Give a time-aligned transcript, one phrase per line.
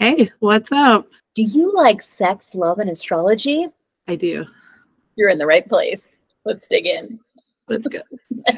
[0.00, 1.08] Hey, what's up?
[1.34, 3.66] Do you like sex, love, and astrology?
[4.06, 4.46] I do.
[5.16, 6.06] You're in the right place.
[6.44, 7.18] Let's dig in.
[7.66, 7.98] Let's go.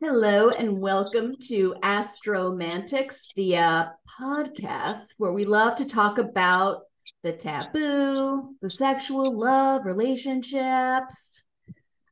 [0.00, 3.88] Hello and welcome to Astromantics, the uh,
[4.18, 6.84] podcast where we love to talk about
[7.22, 11.43] the taboo, the sexual love, relationships.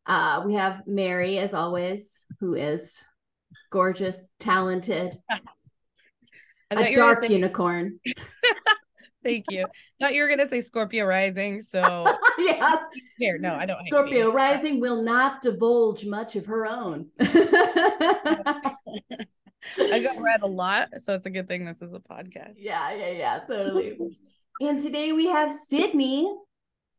[0.06, 3.02] Uh, we have Mary, as always, who is
[3.70, 5.16] gorgeous, talented,
[6.70, 8.00] a dark say- unicorn.
[9.24, 9.66] Thank you.
[10.00, 11.60] Thought you were gonna say Scorpio rising.
[11.60, 11.80] So
[12.38, 12.84] yes.
[13.18, 13.80] Here, no, I don't.
[13.86, 17.06] Scorpio rising will not divulge much of her own.
[17.20, 18.72] I
[19.78, 22.54] got read a lot, so it's a good thing this is a podcast.
[22.56, 23.96] Yeah, yeah, yeah, totally.
[24.60, 26.28] and today we have Sydney.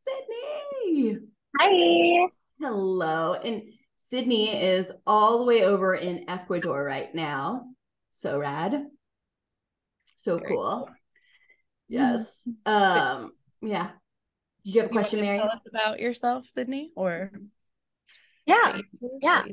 [0.08, 1.17] Sydney.
[1.59, 2.27] Hi.
[2.63, 3.34] Hello.
[3.34, 3.63] And
[3.98, 7.66] Sydney is all the way over in Ecuador right now.
[8.09, 8.86] So rad.
[10.16, 10.47] So cool.
[10.47, 10.89] cool.
[11.89, 12.47] Yes.
[12.66, 13.89] Um, yeah.
[14.64, 15.39] Did you have a question, Mary?
[15.39, 17.33] Tell us about yourself, Sydney, or
[18.45, 18.80] yeah,
[19.22, 19.44] yeah.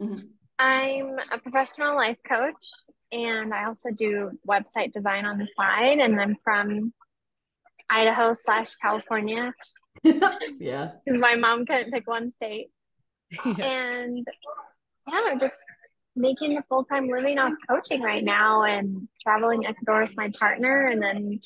[0.00, 0.14] Mm-hmm.
[0.58, 2.70] I'm a professional life coach,
[3.12, 5.98] and I also do website design on the side.
[5.98, 6.94] And I'm from
[7.90, 9.52] Idaho slash California.
[10.58, 12.68] yeah, because my mom couldn't pick one state.
[13.44, 13.62] Yeah.
[13.62, 14.26] And
[15.06, 15.56] yeah, just
[16.16, 20.86] making a full time living off coaching right now, and traveling Ecuador with my partner,
[20.86, 21.38] and then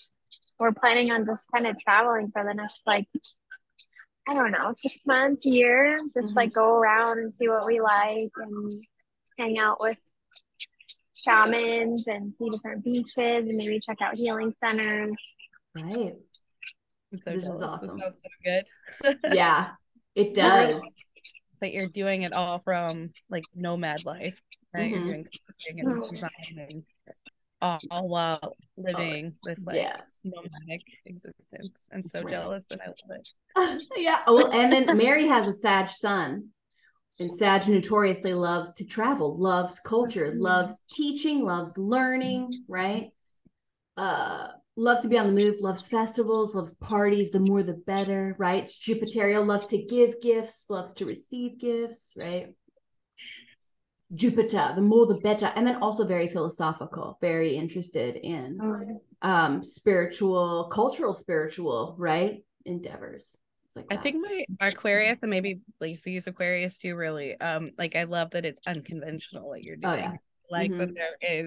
[0.61, 3.09] we're planning on just kind of traveling for the next like
[4.28, 6.37] I don't know, six months, year, just mm-hmm.
[6.37, 8.72] like go around and see what we like and
[9.39, 9.98] hang out with
[11.14, 15.16] shamans and see different beaches and maybe check out healing centers.
[15.75, 16.14] Right.
[17.14, 17.98] So this is awesome.
[17.98, 18.12] So
[18.44, 19.18] good.
[19.32, 19.70] yeah,
[20.14, 20.80] it does.
[21.60, 24.41] That you're doing it all from like nomad life,
[24.74, 24.92] right?
[24.92, 24.98] Mm-hmm.
[24.98, 26.10] You're doing cooking and mm-hmm.
[26.10, 26.84] designing
[27.60, 29.97] all, all while living this like yeah.
[30.25, 31.88] nomadic existence.
[31.92, 32.32] I'm so right.
[32.32, 33.82] jealous and I love it.
[33.97, 34.19] yeah.
[34.26, 36.48] Well, and then Mary has a Sag sun.
[37.20, 40.41] And Sag notoriously loves to travel, loves culture, mm-hmm.
[40.41, 43.10] loves teaching, loves learning, right?
[43.97, 48.34] Uh loves to be on the move, loves festivals, loves parties, the more the better,
[48.38, 48.62] right?
[48.62, 52.55] It's Jupiterial, loves to give gifts, loves to receive gifts, right?
[54.15, 55.53] Jupiter, the more the better.
[55.56, 59.00] And then also very philosophical, very interested in oh.
[59.22, 62.44] um, spiritual, cultural, spiritual, right?
[62.65, 63.37] Endeavors.
[63.75, 64.19] Like I think
[64.61, 67.41] my Aquarius and maybe Lacey's Aquarius too, really.
[67.41, 69.94] Um, like I love that it's unconventional what you're doing.
[69.94, 70.12] Oh, yeah.
[70.50, 70.78] Like mm-hmm.
[70.78, 71.47] that there is.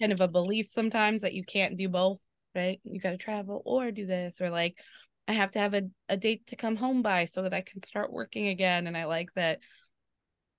[0.00, 2.18] Kind of a belief sometimes that you can't do both,
[2.54, 2.80] right?
[2.84, 4.78] You gotta travel or do this, or like
[5.26, 7.82] I have to have a, a date to come home by so that I can
[7.82, 8.86] start working again.
[8.86, 9.60] And I like that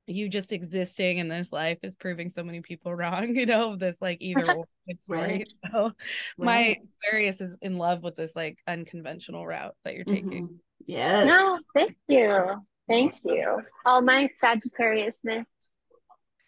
[0.05, 3.95] you just existing in this life is proving so many people wrong, you know, this
[4.01, 4.65] like either or
[5.07, 5.47] right.
[5.71, 5.93] So right.
[6.37, 10.43] my Aquarius is in love with this like unconventional route that you're taking.
[10.43, 10.55] Mm-hmm.
[10.85, 11.25] Yes.
[11.27, 12.65] No, thank you.
[12.87, 13.61] Thank you.
[13.85, 15.45] All my Sagittariusness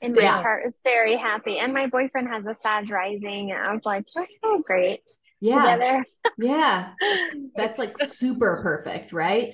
[0.01, 0.41] my yeah.
[0.41, 1.59] chart is very happy.
[1.59, 3.51] And my boyfriend has a Sag rising.
[3.51, 4.06] And I was like,
[4.44, 5.01] oh great.
[5.39, 6.03] Yeah.
[6.38, 6.91] yeah.
[7.56, 9.53] That's, like super perfect, right?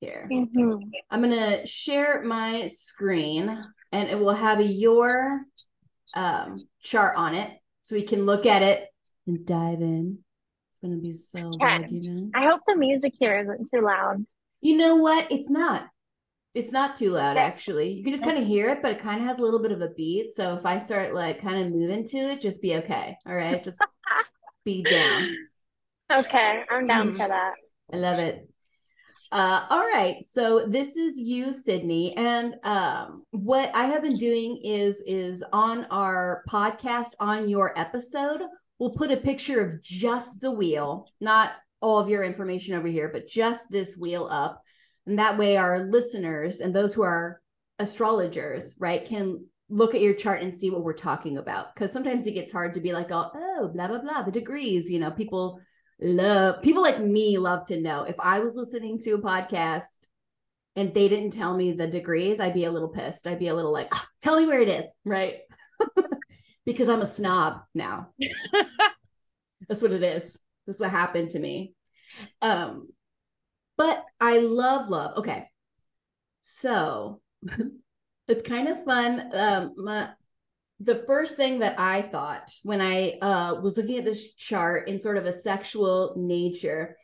[0.00, 0.28] here.
[0.30, 0.88] Mm-hmm.
[1.10, 3.58] I'm going to share my screen
[3.92, 5.42] and it will have your
[6.16, 7.50] um, chart on it
[7.82, 8.86] so we can look at it
[9.26, 10.18] and dive in.
[10.70, 11.82] It's going to be so okay.
[11.82, 12.30] good, you know?
[12.34, 14.24] I hope the music here isn't too loud.
[14.60, 15.30] You know what?
[15.30, 15.86] It's not.
[16.52, 17.92] It's not too loud, actually.
[17.92, 19.70] You can just kind of hear it, but it kind of has a little bit
[19.70, 20.32] of a beat.
[20.32, 23.16] So if I start like kind of moving to it, just be okay.
[23.26, 23.62] All right.
[23.62, 23.80] Just
[24.64, 25.36] be down.
[26.12, 26.62] Okay.
[26.68, 27.12] I'm down mm.
[27.12, 27.54] for that.
[27.92, 28.50] I love it.
[29.32, 34.60] Uh, all right, so this is you, Sydney, and um, what I have been doing
[34.64, 38.42] is is on our podcast on your episode,
[38.80, 43.08] we'll put a picture of just the wheel, not all of your information over here,
[43.08, 44.64] but just this wheel up,
[45.06, 47.40] and that way our listeners and those who are
[47.78, 51.74] astrologers, right, can look at your chart and see what we're talking about.
[51.74, 54.90] Because sometimes it gets hard to be like, oh, oh, blah blah blah, the degrees,
[54.90, 55.60] you know, people
[56.02, 60.06] love people like me love to know if I was listening to a podcast
[60.76, 63.26] and they didn't tell me the degrees, I'd be a little pissed.
[63.26, 65.40] I'd be a little like, oh, tell me where it is, right?
[66.64, 68.08] because I'm a snob now.
[69.68, 70.38] That's what it is.
[70.66, 71.74] That's what happened to me.
[72.40, 72.88] Um,
[73.80, 75.16] but I love love.
[75.16, 75.48] Okay.
[76.40, 77.22] So
[78.28, 79.30] it's kind of fun.
[79.32, 80.10] Um, my,
[80.80, 84.98] the first thing that I thought when I uh, was looking at this chart in
[84.98, 86.98] sort of a sexual nature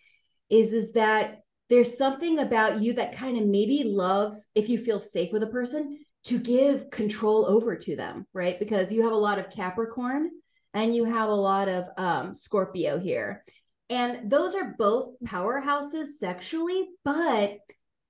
[0.50, 1.38] is is that
[1.70, 5.48] there's something about you that kind of maybe loves if you feel safe with a
[5.48, 8.58] person to give control over to them, right?
[8.58, 10.30] Because you have a lot of Capricorn
[10.74, 13.44] and you have a lot of um, Scorpio here.
[13.88, 17.58] And those are both powerhouses sexually, but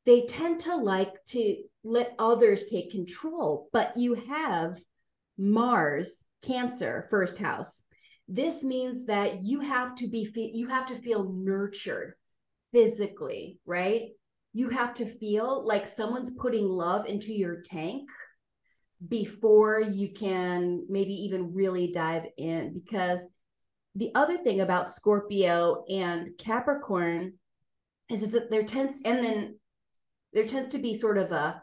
[0.07, 3.69] they tend to like to let others take control.
[3.73, 4.79] But you have
[5.37, 7.83] Mars, Cancer, first house.
[8.29, 12.15] This means that you have to be you have to feel nurtured
[12.73, 14.09] physically, right?
[14.53, 18.09] You have to feel like someone's putting love into your tank
[19.07, 23.25] before you can maybe even really dive in because
[23.97, 27.33] the other thing about Scorpio and Capricorn
[28.11, 29.59] is, is that there tends and then
[30.33, 31.63] there tends to be sort of a,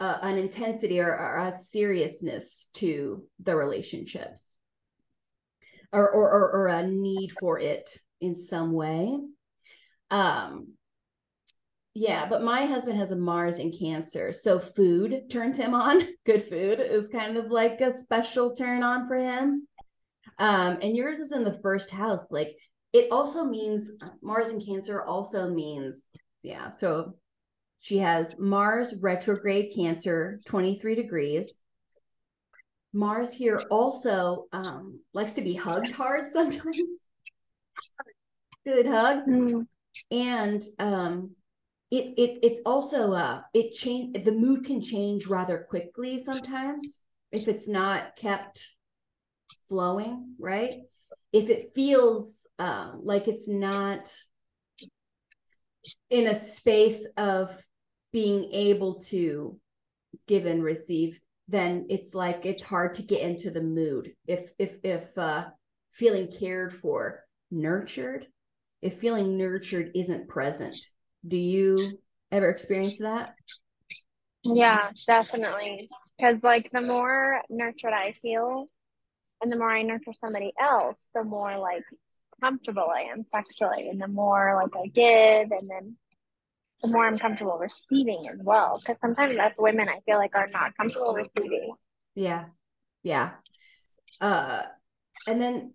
[0.00, 4.56] a an intensity or, or, a seriousness to the relationships
[5.92, 9.16] or, or or or a need for it in some way
[10.10, 10.66] um
[11.94, 14.32] yeah, but my husband has a Mars in Cancer.
[14.32, 16.00] So food turns him on.
[16.24, 19.66] Good food is kind of like a special turn on for him.
[20.38, 22.30] Um, and yours is in the first house.
[22.30, 22.56] Like
[22.92, 23.92] it also means
[24.22, 26.06] Mars in Cancer also means,
[26.42, 26.68] yeah.
[26.68, 27.14] So
[27.80, 31.58] she has Mars retrograde Cancer, 23 degrees.
[32.92, 36.78] Mars here also um, likes to be hugged hard sometimes.
[38.66, 39.26] Good hug.
[39.26, 39.66] Mm.
[40.10, 41.30] And um,
[41.90, 47.00] it it it's also uh it change the mood can change rather quickly sometimes
[47.32, 48.74] if it's not kept
[49.68, 50.74] flowing right
[51.32, 54.12] if it feels um like it's not
[56.10, 57.50] in a space of
[58.12, 59.58] being able to
[60.26, 64.78] give and receive then it's like it's hard to get into the mood if if
[64.82, 65.46] if uh
[65.90, 68.26] feeling cared for nurtured
[68.80, 70.76] if feeling nurtured isn't present
[71.26, 71.98] do you
[72.30, 73.34] ever experience that?
[74.44, 75.88] Yeah, definitely.
[76.16, 78.68] Because, like, the more nurtured I feel
[79.40, 81.84] and the more I nurture somebody else, the more, like,
[82.40, 85.96] comfortable I am sexually and the more, like, I give and then
[86.82, 88.78] the more I'm comfortable receiving as well.
[88.78, 91.72] Because sometimes that's women, I feel like are not comfortable receiving.
[92.14, 92.46] Yeah.
[93.02, 93.30] Yeah.
[94.20, 94.62] Uh,
[95.26, 95.74] and then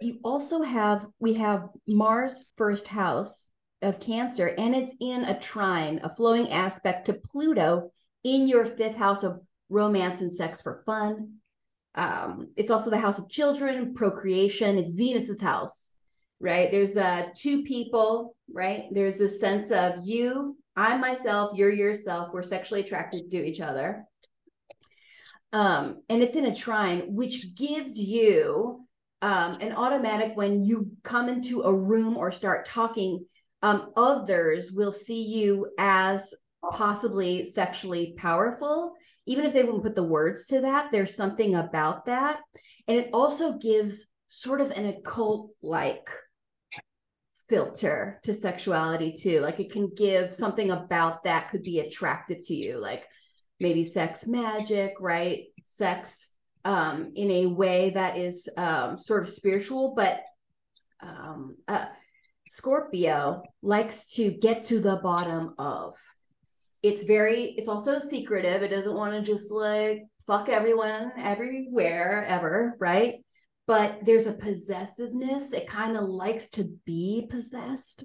[0.00, 6.00] you also have, we have Mars first house of Cancer, and it's in a trine,
[6.02, 7.92] a flowing aspect to Pluto
[8.24, 11.34] in your fifth house of romance and sex for fun.
[11.94, 14.78] Um, it's also the house of children, procreation.
[14.78, 15.88] It's Venus's house,
[16.40, 16.70] right?
[16.70, 18.84] There's uh, two people, right?
[18.90, 22.30] There's this sense of you, I myself, you're yourself.
[22.32, 24.04] We're sexually attracted to each other.
[25.52, 28.84] Um, and it's in a trine, which gives you
[29.22, 33.24] um, an automatic when you come into a room or start talking
[33.62, 36.34] um, others will see you as
[36.70, 38.92] possibly sexually powerful
[39.26, 42.40] even if they wouldn't put the words to that there's something about that
[42.88, 46.10] and it also gives sort of an occult like
[47.48, 52.54] filter to sexuality too like it can give something about that could be attractive to
[52.54, 53.06] you like
[53.60, 56.28] maybe sex magic right sex
[56.64, 60.22] um in a way that is um sort of spiritual but
[61.02, 61.84] um uh,
[62.46, 65.96] Scorpio likes to get to the bottom of.
[66.84, 68.62] It's very, it's also secretive.
[68.62, 73.24] It doesn't want to just like fuck everyone everywhere ever, right?
[73.66, 75.52] But there's a possessiveness.
[75.52, 78.04] It kind of likes to be possessed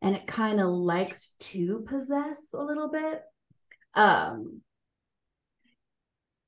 [0.00, 3.20] and it kind of likes to possess a little bit.
[3.94, 4.62] Um,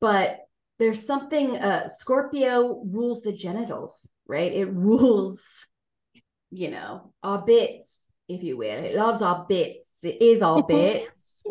[0.01, 0.39] but
[0.79, 4.53] there's something uh Scorpio rules the genitals, right?
[4.53, 5.67] It rules
[6.53, 8.85] you know, our bits, if you will.
[8.85, 10.05] It loves our bits.
[10.05, 11.43] It is our bits.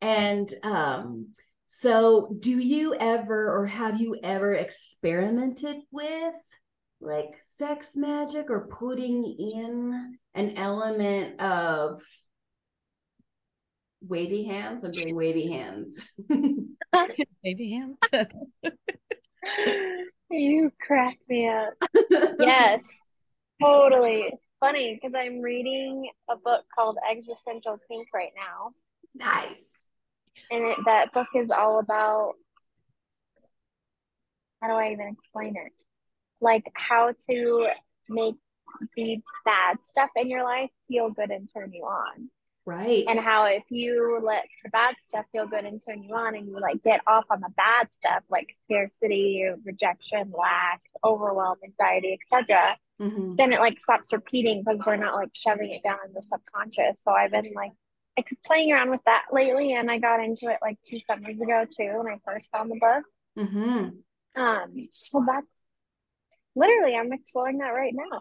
[0.00, 1.28] and um,
[1.66, 6.34] so do you ever or have you ever experimented with
[7.00, 12.00] like sex magic or putting in an element of
[14.00, 14.84] wavy hands?
[14.84, 16.06] I'm doing wavy hands.
[17.44, 17.98] wavy hands.
[20.30, 21.74] you crack me up.
[22.38, 22.86] yes.
[23.60, 24.32] Totally.
[24.60, 28.72] Funny because I'm reading a book called Existential Kink right now.
[29.14, 29.84] Nice.
[30.50, 32.34] And it, that book is all about
[34.60, 35.72] how do I even explain it?
[36.40, 37.68] Like how to
[38.08, 38.36] make
[38.96, 42.30] the bad stuff in your life feel good and turn you on.
[42.64, 43.04] Right.
[43.08, 46.48] And how if you let the bad stuff feel good and turn you on and
[46.48, 52.76] you like get off on the bad stuff like scarcity, rejection, lack, overwhelm, anxiety, etc.,
[53.00, 53.36] mm-hmm.
[53.36, 57.02] then it like stops repeating because we're not like shoving it down in the subconscious.
[57.02, 57.72] So I've been like
[58.44, 61.98] playing around with that lately, and I got into it like two summers ago too
[61.98, 63.04] when I first found the book.
[63.38, 64.40] Mm-hmm.
[64.40, 65.46] Um, so that's
[66.54, 68.20] literally I'm exploring that right now.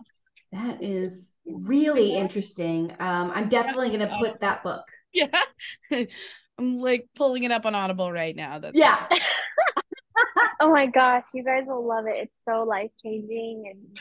[0.52, 2.92] That is really interesting.
[3.00, 4.86] Um, I'm definitely going to put that book.
[5.14, 5.28] Yeah.
[6.58, 8.60] I'm like pulling it up on Audible right now.
[8.60, 9.08] That's Yeah.
[10.62, 12.16] oh my gosh, you guys will love it.
[12.16, 14.00] It's so life changing and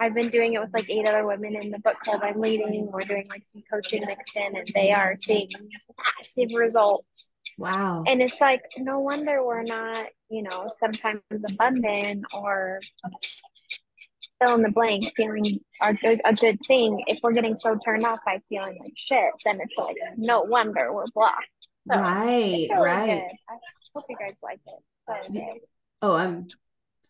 [0.00, 2.90] I've been doing it with like eight other women in the book club I'm leading.
[2.92, 5.48] We're doing like some coaching mixed in and they are seeing
[6.16, 7.30] massive results.
[7.56, 8.04] Wow.
[8.06, 12.80] And it's like no wonder we're not, you know, sometimes abundant or
[14.40, 17.02] fill in the blank feeling a good a good thing.
[17.08, 20.92] If we're getting so turned off by feeling like shit, then it's like no wonder
[20.92, 21.46] we're blocked.
[21.90, 23.06] So right, really right.
[23.06, 23.36] good.
[23.48, 23.58] I
[23.94, 25.32] hope you guys like it.
[25.32, 25.40] Good.
[25.40, 25.58] Um,
[26.02, 26.48] oh, I'm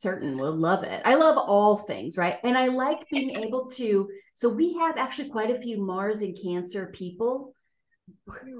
[0.00, 1.02] certain we'll love it.
[1.04, 2.38] I love all things, right?
[2.44, 4.08] And I like being able to.
[4.34, 7.52] So we have actually quite a few Mars and Cancer people.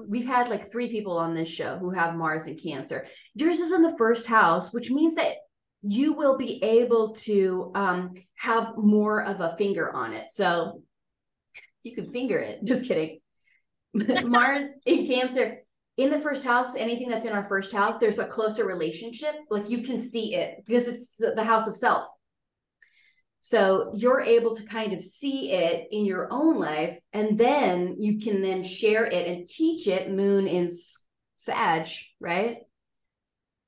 [0.07, 3.07] We've had like three people on this show who have Mars and Cancer.
[3.33, 5.37] Yours is in the first house, which means that
[5.81, 10.29] you will be able to um, have more of a finger on it.
[10.29, 10.83] So
[11.83, 12.59] you can finger it.
[12.65, 13.19] Just kidding.
[13.93, 15.63] Mars in Cancer
[15.99, 19.35] in the first house, anything that's in our first house, there's a closer relationship.
[19.49, 22.07] Like you can see it because it's the house of self.
[23.41, 28.17] So you're able to kind of see it in your own life, and then you
[28.19, 30.09] can then share it and teach it.
[30.09, 30.69] Moon in
[31.35, 31.87] Sag,
[32.21, 32.59] right?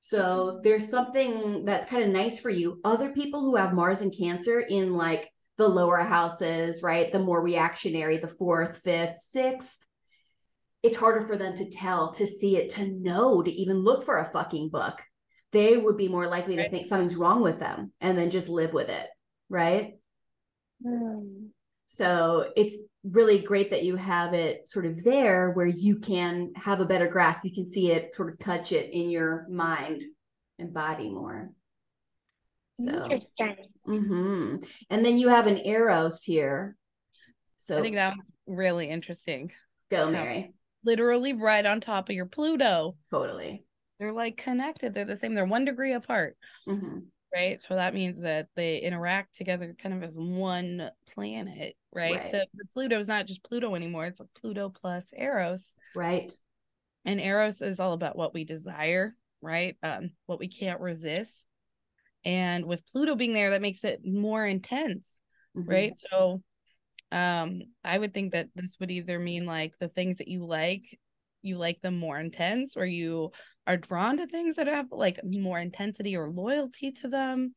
[0.00, 2.80] So there's something that's kind of nice for you.
[2.82, 7.12] Other people who have Mars and Cancer in like the lower houses, right?
[7.12, 9.86] The more reactionary, the fourth, fifth, sixth,
[10.82, 14.18] it's harder for them to tell, to see it, to know, to even look for
[14.18, 15.00] a fucking book.
[15.52, 18.72] They would be more likely to think something's wrong with them and then just live
[18.72, 19.06] with it,
[19.48, 19.94] right?
[20.84, 21.48] Mm.
[21.86, 26.80] So it's really great that you have it sort of there where you can have
[26.80, 27.44] a better grasp.
[27.44, 30.02] You can see it, sort of touch it in your mind
[30.58, 31.50] and body more.
[32.80, 33.56] So, Interesting.
[33.84, 34.56] hmm
[34.88, 36.76] and then you have an Eros here.
[37.58, 39.52] So I think that's really interesting.
[39.90, 40.10] go.
[40.10, 40.54] Mary.
[40.84, 42.96] Literally right on top of your Pluto.
[43.10, 43.64] Totally.
[43.98, 44.94] They're like connected.
[44.94, 45.34] They're the same.
[45.34, 46.36] They're one degree apart.
[46.66, 46.98] hmm
[47.34, 47.60] right?
[47.62, 52.16] So that means that they interact together kind of as one planet, right?
[52.16, 52.30] Right.
[52.30, 55.64] So Pluto's not just Pluto anymore, it's like Pluto plus Eros.
[55.94, 56.32] Right.
[57.04, 59.76] And Eros is all about what we desire, right?
[59.82, 61.46] Um, what we can't resist.
[62.24, 65.06] And with Pluto being there, that makes it more intense,
[65.56, 65.66] Mhm.
[65.66, 65.98] right?
[65.98, 66.42] So
[67.12, 70.98] um I would think that this would either mean like the things that you like,
[71.42, 73.30] you like them more intense, or you
[73.66, 77.54] are drawn to things that have like more intensity or loyalty to them.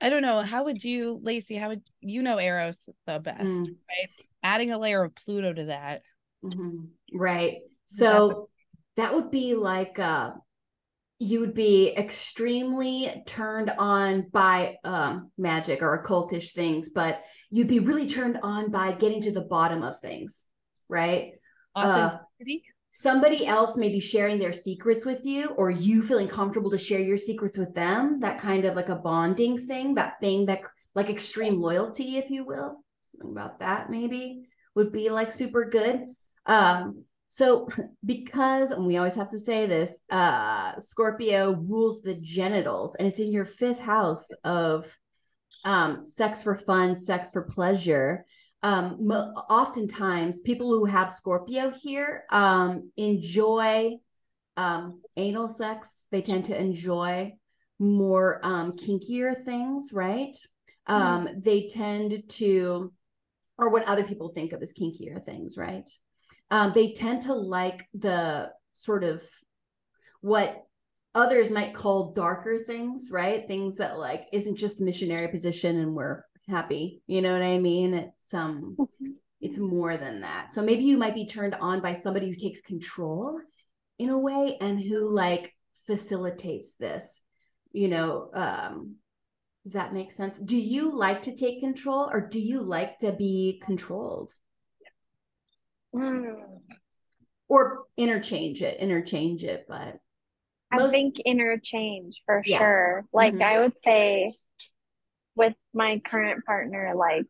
[0.00, 0.40] I don't know.
[0.40, 3.76] How would you, Lacey, how would you know Eros the best, Mm.
[3.88, 4.08] right?
[4.42, 6.02] Adding a layer of Pluto to that.
[6.44, 6.88] Mhm.
[7.12, 7.58] Right.
[7.86, 8.48] So
[8.96, 10.32] that would be like uh
[11.24, 17.80] you would be extremely turned on by um magic or occultish things, but you'd be
[17.80, 20.44] really turned on by getting to the bottom of things,
[20.88, 21.32] right?
[21.74, 22.16] Uh,
[22.96, 27.18] Somebody else maybe sharing their secrets with you, or you feeling comfortable to share your
[27.18, 30.60] secrets with them, that kind of like a bonding thing, that thing that
[30.94, 32.84] like extreme loyalty, if you will.
[33.00, 36.04] Something about that maybe would be like super good.
[36.46, 37.04] Um,
[37.34, 37.66] so
[38.04, 43.18] because and we always have to say this, uh Scorpio rules the genitals and it's
[43.18, 44.96] in your fifth house of
[45.64, 48.24] um sex for fun, sex for pleasure.
[48.62, 53.96] Um mo- oftentimes people who have Scorpio here um enjoy
[54.56, 56.06] um anal sex.
[56.12, 57.32] They tend to enjoy
[57.80, 60.36] more um kinkier things, right?
[60.86, 62.92] Um they tend to
[63.58, 65.90] or what other people think of as kinkier things, right?
[66.54, 69.24] Um, they tend to like the sort of
[70.20, 70.62] what
[71.12, 73.44] others might call darker things, right?
[73.48, 77.02] Things that like isn't just missionary position and we're happy.
[77.08, 77.94] You know what I mean?
[77.94, 78.76] It's um
[79.40, 80.52] it's more than that.
[80.52, 83.40] So maybe you might be turned on by somebody who takes control
[83.98, 85.52] in a way and who like
[85.88, 87.20] facilitates this.
[87.72, 88.94] You know, um
[89.64, 90.38] does that make sense?
[90.38, 94.32] Do you like to take control or do you like to be controlled?
[95.94, 96.60] Mm.
[97.48, 99.98] or interchange it interchange it but
[100.72, 102.58] I Most- think interchange for Yeah.
[102.58, 103.04] sure.
[103.12, 103.42] Like Mhm.
[103.42, 104.30] I would say
[105.36, 107.26] with my current partner, like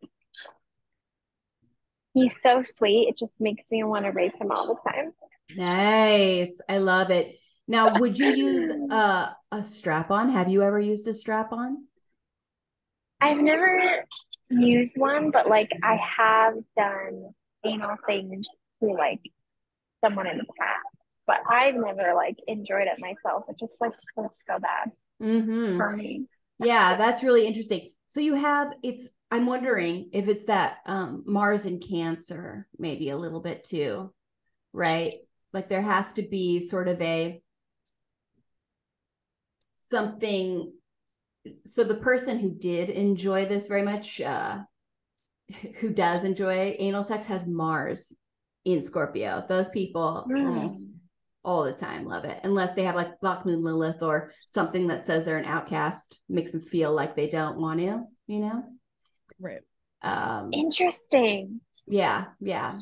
[2.15, 3.09] he's so sweet.
[3.09, 5.13] It just makes me want to rape him all the time.
[5.57, 7.37] nice i love it
[7.69, 11.85] now would you use uh, a strap on have you ever used a strap on
[13.21, 14.05] I've never
[14.51, 18.47] used one, but like I have done anal things
[18.83, 19.21] to like
[20.05, 23.45] someone in the past, but I've never like enjoyed it myself.
[23.49, 24.93] It just like feels so bad
[25.23, 25.77] mm-hmm.
[25.77, 26.27] for me.
[26.59, 27.91] Yeah, that's really interesting.
[28.07, 33.17] So you have it's I'm wondering if it's that um Mars and Cancer maybe a
[33.17, 34.13] little bit too,
[34.73, 35.15] right?
[35.53, 37.41] Like there has to be sort of a
[39.79, 40.73] something
[41.67, 44.61] so the person who did enjoy this very much uh
[45.81, 48.15] who does enjoy anal sex has Mars
[48.65, 49.45] in Scorpio.
[49.49, 50.47] Those people mm.
[50.47, 50.83] almost
[51.45, 55.05] all the time love it, unless they have like Black Moon Lilith or something that
[55.05, 58.65] says they're an outcast, makes them feel like they don't want to, you know?
[59.39, 59.61] Right.
[60.01, 61.61] Um, Interesting.
[61.87, 62.73] Yeah, yeah.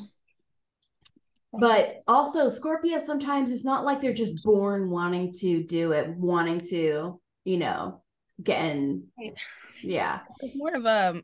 [1.51, 6.61] But also, Scorpio sometimes it's not like they're just born wanting to do it, wanting
[6.69, 8.01] to, you know,
[8.41, 9.03] get in.
[9.83, 10.21] Yeah.
[10.39, 11.21] It's more of a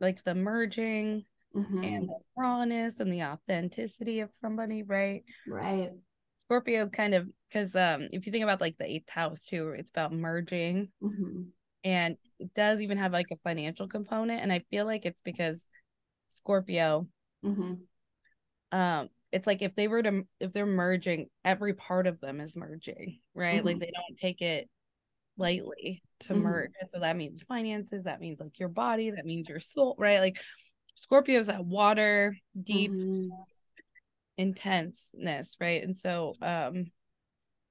[0.00, 1.24] like the merging
[1.54, 1.84] mm-hmm.
[1.84, 5.24] and the rawness and the authenticity of somebody, right?
[5.46, 5.90] Right.
[6.36, 9.90] Scorpio kind of because um if you think about like the eighth house too, it's
[9.90, 10.90] about merging.
[11.02, 11.42] Mm-hmm.
[11.84, 14.42] And it does even have like a financial component.
[14.42, 15.62] And I feel like it's because
[16.28, 17.08] Scorpio,
[17.44, 17.74] mm-hmm.
[18.72, 22.56] um, it's like if they were to if they're merging, every part of them is
[22.56, 23.64] merging, right?
[23.64, 24.68] Like they don't take it
[25.38, 26.42] lightly to Mhm.
[26.42, 26.72] merge.
[26.80, 30.20] And so that means finances, that means like your body, that means your soul, right?
[30.20, 30.40] Like
[30.94, 33.30] Scorpio is that water, deep Mhm.
[34.36, 35.82] intenseness, right?
[35.82, 36.86] And so um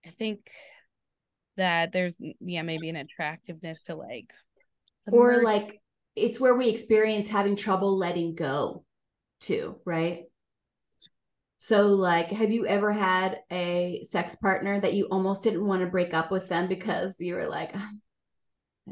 [0.05, 0.49] I think
[1.57, 4.33] that there's yeah, maybe an attractiveness to like
[5.11, 5.81] or merge- like
[6.15, 8.85] it's where we experience having trouble letting go
[9.39, 10.23] too right
[11.59, 15.87] so like have you ever had a sex partner that you almost didn't want to
[15.87, 17.89] break up with them because you were like i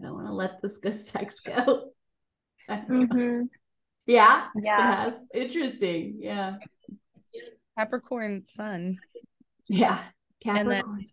[0.02, 1.92] don't want to let this good sex go.
[2.68, 3.44] Hmm
[4.08, 4.48] yeah?
[4.62, 4.96] Yeah.
[5.06, 5.14] has?
[5.34, 6.18] Interesting.
[6.20, 6.56] Yeah.
[7.78, 8.98] Capricorn sun.
[9.68, 10.00] yeah.
[10.46, 11.06] And then- Capricorn.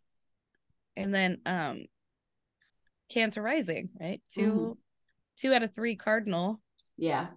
[0.97, 1.85] and then um
[3.11, 4.23] cancer rising right?
[4.32, 4.76] 2 Mhm.
[5.36, 6.60] two out of three cardinal.
[6.97, 7.28] Yeah.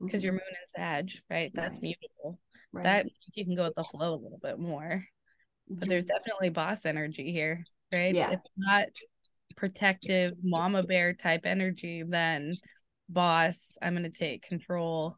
[0.00, 0.24] Because Mhm.
[0.24, 1.52] your moon is sag right?
[1.54, 1.82] That's Right.
[1.82, 2.40] mutable
[2.72, 2.84] right.
[2.84, 5.04] that means you can go with the flow a little bit more
[5.68, 8.32] but there's definitely boss energy here right Yeah.
[8.32, 8.86] if not
[9.56, 12.54] protective mama bear type energy then
[13.08, 15.16] boss i'm going to take control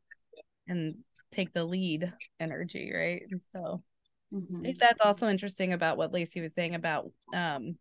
[0.67, 0.95] and
[1.31, 3.83] take the lead energy right and so
[4.33, 4.61] Mhm.
[4.61, 7.79] I think that's also interesting about what Lacey was saying about um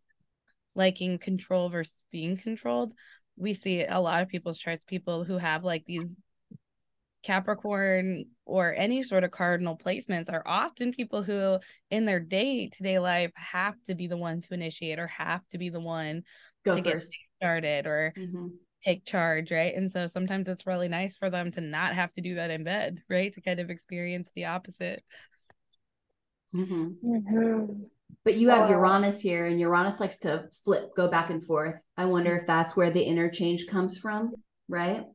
[0.76, 2.94] liking control versus being controlled.
[3.36, 6.16] We see a lot of people's charts, people who have like these
[7.24, 11.58] Capricorn or any sort of cardinal placements are often people who
[11.90, 15.40] in their day to day life have to be the one to initiate or have
[15.50, 16.22] to be the one
[16.64, 17.02] go to get
[17.40, 18.52] started or Mhm.
[18.84, 19.74] take charge, right?
[19.74, 22.62] And so sometimes it's really nice for them to not have to do that in
[22.64, 23.32] bed, right?
[23.32, 25.02] To kind of experience the opposite.
[26.54, 26.98] Mhm.
[27.00, 27.82] hmm
[28.22, 31.82] But you have Uranus here, and Uranus likes to flip, go back and forth.
[31.96, 34.34] I wonder if that's where the interchange comes from,
[34.68, 35.06] right?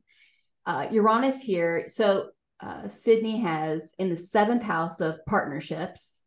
[0.66, 1.84] Uh, Uranus here.
[1.88, 6.22] So uh, Sydney has in the seventh house of partnerships.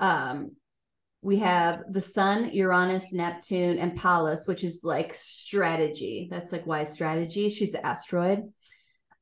[0.00, 0.52] Um,
[1.22, 6.28] we have the Sun, Uranus, Neptune, and Pallas, which is like strategy.
[6.30, 7.48] That's like why strategy.
[7.48, 8.42] She's an asteroid.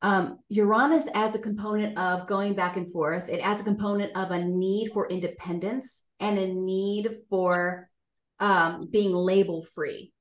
[0.03, 3.29] Um, Uranus adds a component of going back and forth.
[3.29, 7.89] It adds a component of a need for independence and a need for
[8.41, 10.13] um, being label free.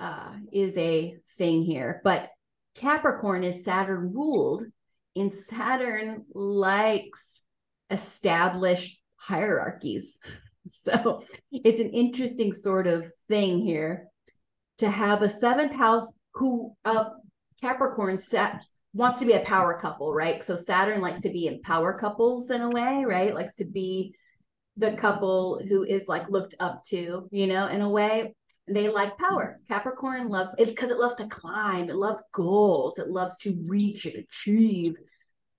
[0.00, 2.28] Uh, is a thing here, but
[2.74, 4.64] Capricorn is Saturn ruled,
[5.14, 7.42] and Saturn likes
[7.90, 10.18] established hierarchies.
[10.70, 14.06] So it's an interesting sort of thing here
[14.78, 17.08] to have a seventh house who of
[17.60, 18.62] Capricorn sat,
[18.94, 20.42] wants to be a power couple, right?
[20.42, 23.34] So Saturn likes to be in power couples in a way, right?
[23.34, 24.14] Likes to be
[24.76, 28.34] the couple who is like looked up to, you know, in a way.
[28.68, 29.58] They like power.
[29.68, 34.06] Capricorn loves it because it loves to climb, it loves goals, it loves to reach
[34.06, 34.96] and achieve,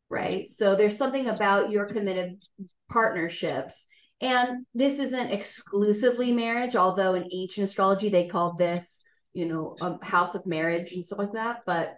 [0.10, 0.48] right?
[0.48, 2.44] So there's something about your committed
[2.90, 3.88] partnerships.
[4.22, 10.04] And this isn't exclusively marriage, although in ancient astrology they called this you know, a
[10.06, 11.96] house of marriage and stuff like that, but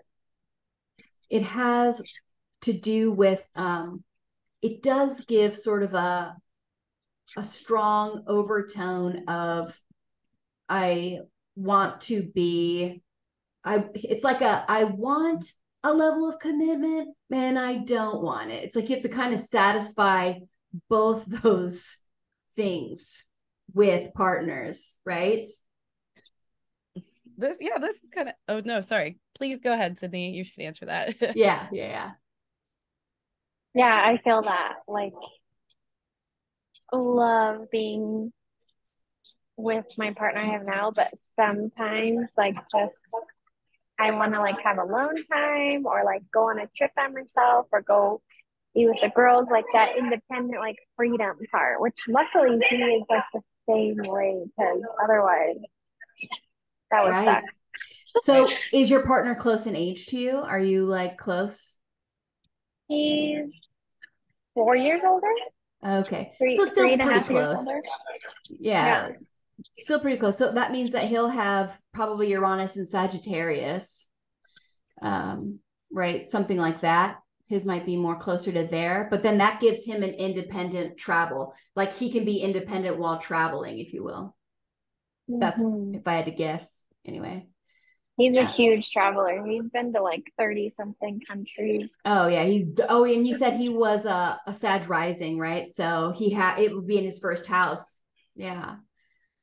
[1.30, 2.02] it has
[2.62, 4.04] to do with um
[4.62, 6.36] it does give sort of a
[7.38, 9.80] a strong overtone of
[10.68, 11.20] I
[11.56, 13.02] want to be
[13.64, 15.52] I it's like a I want
[15.84, 18.64] a level of commitment and I don't want it.
[18.64, 20.36] It's like you have to kind of satisfy
[20.90, 21.98] both those
[22.56, 23.26] things
[23.74, 25.48] with partners, right?
[27.38, 28.36] This, yeah, this is kind of.
[28.48, 29.18] Oh no, sorry.
[29.34, 30.32] Please go ahead, Sydney.
[30.32, 31.16] You should answer that.
[31.36, 32.12] Yeah, yeah, yeah.
[33.74, 34.76] Yeah, I feel that.
[34.88, 35.12] Like
[36.94, 38.32] love being
[39.58, 43.00] with my partner I have now, but sometimes like just
[44.00, 47.68] I want to like have alone time or like go on a trip by myself
[47.72, 48.22] or go
[48.74, 53.24] be with the girls, like that independent, like freedom part, which luckily he is like
[53.34, 55.56] the same way because otherwise
[56.92, 57.26] that would right.
[57.26, 57.44] suck.
[58.20, 60.38] So is your partner close in age to you?
[60.38, 61.78] Are you like close?
[62.88, 63.70] He's
[64.54, 65.28] four years older.
[65.86, 66.34] Okay.
[66.38, 67.66] Three, so still pretty close.
[68.50, 69.10] Yeah.
[69.10, 69.12] yeah.
[69.74, 70.38] Still pretty close.
[70.38, 74.08] So that means that he'll have probably Uranus and Sagittarius.
[75.02, 75.60] Um,
[75.92, 76.28] right?
[76.28, 80.04] Something like that his might be more closer to there but then that gives him
[80.04, 84.36] an independent travel like he can be independent while traveling if you will
[85.28, 85.96] that's mm-hmm.
[85.96, 87.46] if i had to guess anyway
[88.18, 88.42] he's yeah.
[88.42, 93.28] a huge traveler he's been to like 30 something countries oh yeah he's oh and
[93.28, 96.98] you said he was a, a sag rising right so he had it would be
[96.98, 98.02] in his first house
[98.36, 98.76] yeah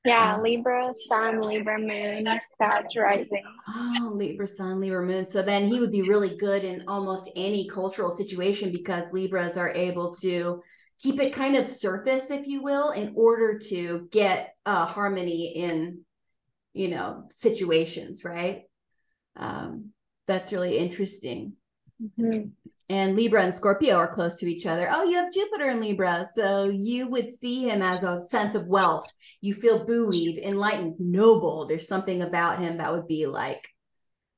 [0.05, 2.27] yeah, um, Libra Sun, Libra Moon,
[2.59, 3.45] Sag rising.
[3.69, 5.25] Oh, Libra Sun, Libra Moon.
[5.25, 9.71] So then he would be really good in almost any cultural situation because Libras are
[9.71, 10.63] able to
[11.01, 16.01] keep it kind of surface, if you will, in order to get uh, harmony in,
[16.73, 18.63] you know, situations, right?
[19.37, 19.91] Um,
[20.27, 21.55] that's really interesting.
[22.03, 22.49] Mm-hmm
[22.89, 24.89] and Libra and Scorpio are close to each other.
[24.91, 26.27] Oh, you have Jupiter in Libra.
[26.35, 29.11] So you would see him as a sense of wealth.
[29.41, 31.67] You feel buoyed, enlightened, noble.
[31.67, 33.69] There's something about him that would be like,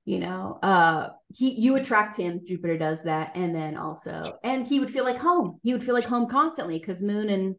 [0.04, 3.36] you know, uh he you attract him, Jupiter does that.
[3.36, 5.58] And then also, and he would feel like home.
[5.62, 7.56] He would feel like home constantly because moon and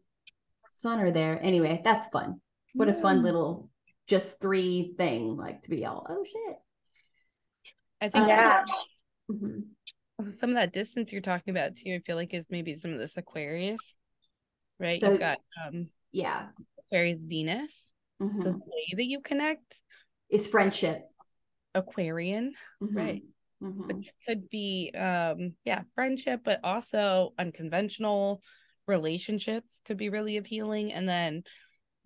[0.72, 1.38] sun are there.
[1.42, 2.40] Anyway, that's fun.
[2.74, 3.70] What a fun little
[4.06, 6.56] just three thing, like to be all, oh shit.
[8.00, 8.64] I think uh, yeah.
[9.30, 9.58] Mm-hmm
[10.22, 12.98] some of that distance you're talking about too, I feel like is maybe some of
[12.98, 13.94] this Aquarius,
[14.80, 14.98] right?
[14.98, 16.48] So, You've got um yeah,
[16.78, 17.92] Aquarius Venus.
[18.22, 18.38] Mm-hmm.
[18.38, 19.76] So the way that you connect
[20.30, 21.02] is friendship.
[21.74, 22.96] Aquarian, mm-hmm.
[22.96, 23.22] right?
[23.62, 23.96] Mm-hmm.
[23.96, 28.42] Which could be um yeah, friendship, but also unconventional
[28.86, 30.92] relationships could be really appealing.
[30.92, 31.42] And then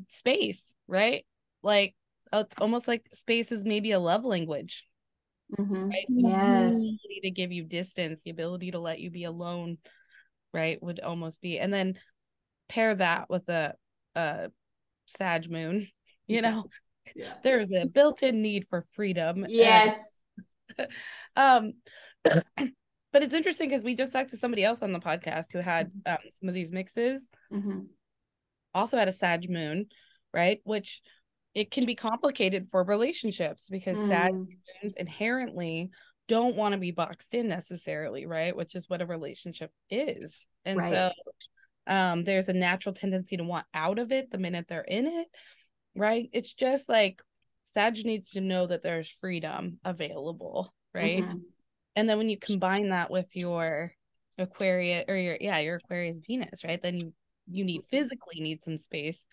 [0.09, 1.25] space, right?
[1.63, 1.95] Like
[2.33, 4.87] oh, it's almost like space is maybe a love language
[5.59, 5.89] Mm-hmm.
[5.89, 6.07] Right?
[6.09, 6.75] Yes.
[6.75, 9.79] The ability to give you distance, the ability to let you be alone,
[10.53, 10.83] right?
[10.83, 11.99] Would almost be, and then
[12.69, 13.75] pair that with a,
[14.15, 14.51] a
[15.07, 15.89] Sag moon,
[16.27, 16.65] you know,
[17.15, 17.35] yeah.
[17.43, 19.45] there's a built-in need for freedom.
[19.49, 20.23] Yes.
[20.79, 20.89] And,
[21.37, 21.73] um,
[23.13, 25.89] but it's interesting because we just talked to somebody else on the podcast who had
[25.89, 26.13] mm-hmm.
[26.13, 27.27] um, some of these mixes.
[27.53, 27.81] Mm-hmm.
[28.73, 29.87] Also had a Sag moon,
[30.33, 30.61] right?
[30.63, 31.03] Which
[31.55, 34.09] it can be complicated for relationships because mm.
[34.09, 35.91] Sag inherently
[36.29, 38.55] don't want to be boxed in necessarily, right?
[38.55, 40.47] Which is what a relationship is.
[40.65, 40.93] And right.
[40.93, 41.13] so
[41.93, 45.27] um there's a natural tendency to want out of it the minute they're in it,
[45.97, 46.29] right?
[46.33, 47.21] It's just like
[47.65, 51.23] Sag needs to know that there's freedom available, right?
[51.23, 51.39] Mm-hmm.
[51.97, 53.93] And then when you combine that with your
[54.39, 56.81] Aquarius or your yeah, your Aquarius Venus, right?
[56.81, 57.13] Then you
[57.51, 59.27] you need physically need some space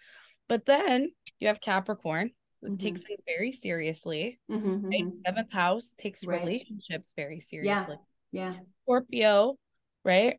[0.48, 2.32] but then you have Capricorn,
[2.64, 2.76] mm-hmm.
[2.78, 4.40] takes things very seriously.
[4.52, 5.04] Mm-hmm, right?
[5.04, 5.18] Mm-hmm.
[5.26, 6.40] Seventh house takes right.
[6.40, 7.98] relationships very seriously.
[8.32, 8.54] Yeah.
[8.54, 8.60] yeah.
[8.84, 9.56] Scorpio,
[10.04, 10.38] right?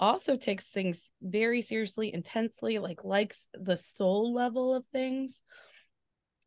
[0.00, 5.40] Also takes things very seriously, intensely, like likes the soul level of things.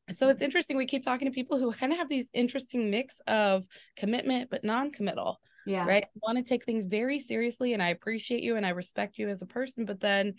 [0.10, 0.78] So it's interesting.
[0.78, 3.66] We keep talking to people who kind of have these interesting mix of
[3.98, 5.40] commitment but non-committal.
[5.66, 5.86] Yeah.
[5.86, 6.06] Right.
[6.16, 7.74] Want to take things very seriously.
[7.74, 10.34] And I appreciate you and I respect you as a person, but then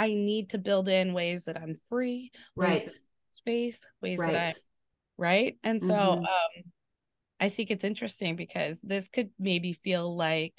[0.00, 2.88] I need to build in ways that I'm free, right?
[3.32, 4.32] Space, ways right.
[4.32, 4.60] that I,
[5.18, 5.58] right?
[5.62, 6.24] And so, mm-hmm.
[6.24, 6.64] um,
[7.38, 10.58] I think it's interesting because this could maybe feel like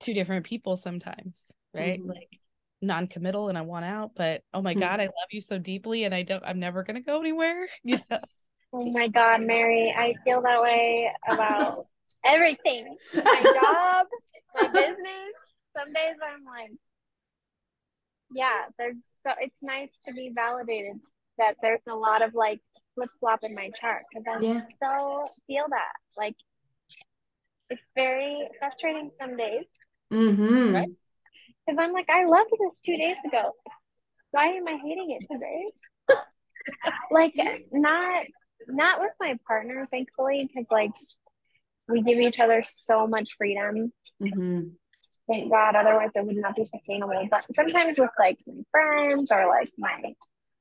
[0.00, 1.98] two different people sometimes, right?
[1.98, 2.10] Mm-hmm.
[2.10, 2.28] Like
[2.82, 4.80] non-committal and I want out, but oh my mm-hmm.
[4.80, 7.68] god, I love you so deeply and I don't I'm never gonna go anywhere.
[7.84, 8.18] You know?
[8.74, 11.86] Oh my god, Mary, I feel that way about
[12.24, 12.98] everything.
[13.14, 14.06] My job,
[14.60, 15.32] my business.
[15.74, 16.72] Some days I'm like,
[18.34, 21.00] yeah, there's so it's nice to be validated
[21.38, 22.60] that there's a lot of like
[22.94, 24.60] flip flop in my chart because I yeah.
[24.82, 26.36] so feel that like
[27.70, 29.64] it's very frustrating some days.
[30.12, 30.74] Mm-hmm.
[30.74, 30.88] Right?
[31.66, 33.52] Because I'm like, I loved this two days ago.
[34.30, 35.64] Why am I hating it today?
[37.10, 37.34] like
[37.72, 38.24] not
[38.68, 40.90] not with my partner, thankfully, because like
[41.88, 43.92] we give each other so much freedom.
[44.22, 44.68] Mm-hmm
[45.32, 45.74] thank God.
[45.74, 47.26] Otherwise, it would not be sustainable.
[47.30, 50.14] But sometimes with like my friends or like my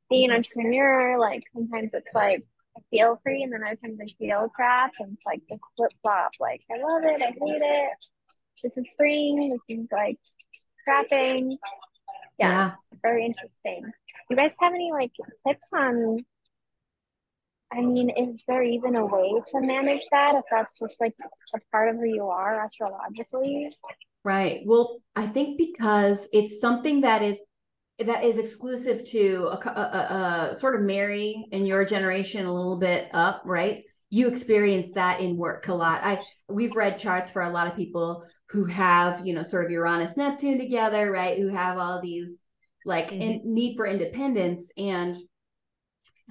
[0.10, 2.44] being an entrepreneur, like sometimes it's like
[2.78, 5.92] I feel free, and then other times I feel trapped, and it's like the flip
[6.02, 6.32] flop.
[6.40, 7.90] Like I love it, I hate it.
[8.64, 9.50] This is spring.
[9.68, 10.20] This is like
[10.86, 11.58] trapping.
[12.40, 12.72] yeah, Yeah.
[13.04, 13.92] very interesting.
[14.30, 15.12] You guys have any like
[15.48, 16.20] tips on?
[17.74, 21.16] I mean, is there even a way to manage that if that's just like
[21.56, 23.72] a part of who you are astrologically?
[24.24, 24.62] Right.
[24.66, 27.42] Well, I think because it's something that is
[28.00, 32.78] that is exclusive to a, a, a, sort of Mary and your generation a little
[32.78, 33.84] bit up, right?
[34.10, 36.04] You experience that in work a lot.
[36.04, 39.72] I we've read charts for a lot of people who have, you know, sort of
[39.72, 41.38] Uranus Neptune together, right?
[41.38, 42.42] Who have all these
[42.86, 43.22] like Mhm.
[43.22, 45.16] in, need for independence and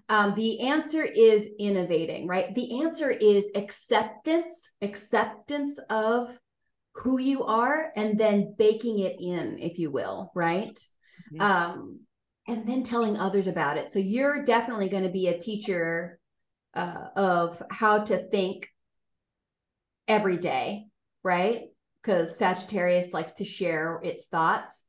[0.08, 2.52] um, the answer is innovating, right?
[2.52, 6.36] The answer is acceptance, acceptance of
[6.94, 10.78] who you are, and then baking it in, if you will, right?
[11.32, 11.40] Mhm.
[11.40, 12.00] Um,
[12.48, 13.88] and then telling others about it.
[13.88, 16.18] So you're definitely going to be a teacher
[16.74, 18.68] uh, of how to think
[20.08, 20.86] every day,
[21.22, 21.64] right?
[22.02, 24.84] Because Sagittarius likes to share its thoughts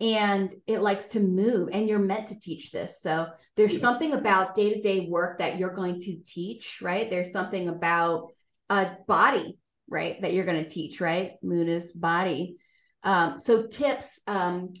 [0.00, 4.54] and it likes to move and you're meant to teach this so there's something about
[4.54, 8.28] day-to-day work that you're going to teach right there's something about
[8.70, 11.32] a body right that you're going to teach right?
[11.42, 12.56] Moon is body.
[13.02, 14.72] Um, so tips um,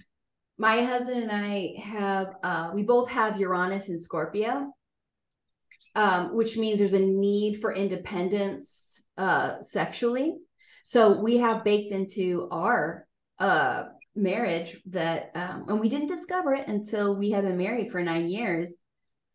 [0.60, 4.72] my husband and i have uh, we both have uranus and scorpio
[5.94, 10.34] um, which means there's a need for independence uh, sexually.
[10.84, 13.06] So we have baked into our
[13.38, 18.02] uh, marriage that um, and we didn't discover it until we had been married for
[18.02, 18.78] nine years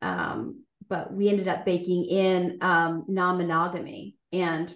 [0.01, 4.73] um, but we ended up baking in um, non-monogamy and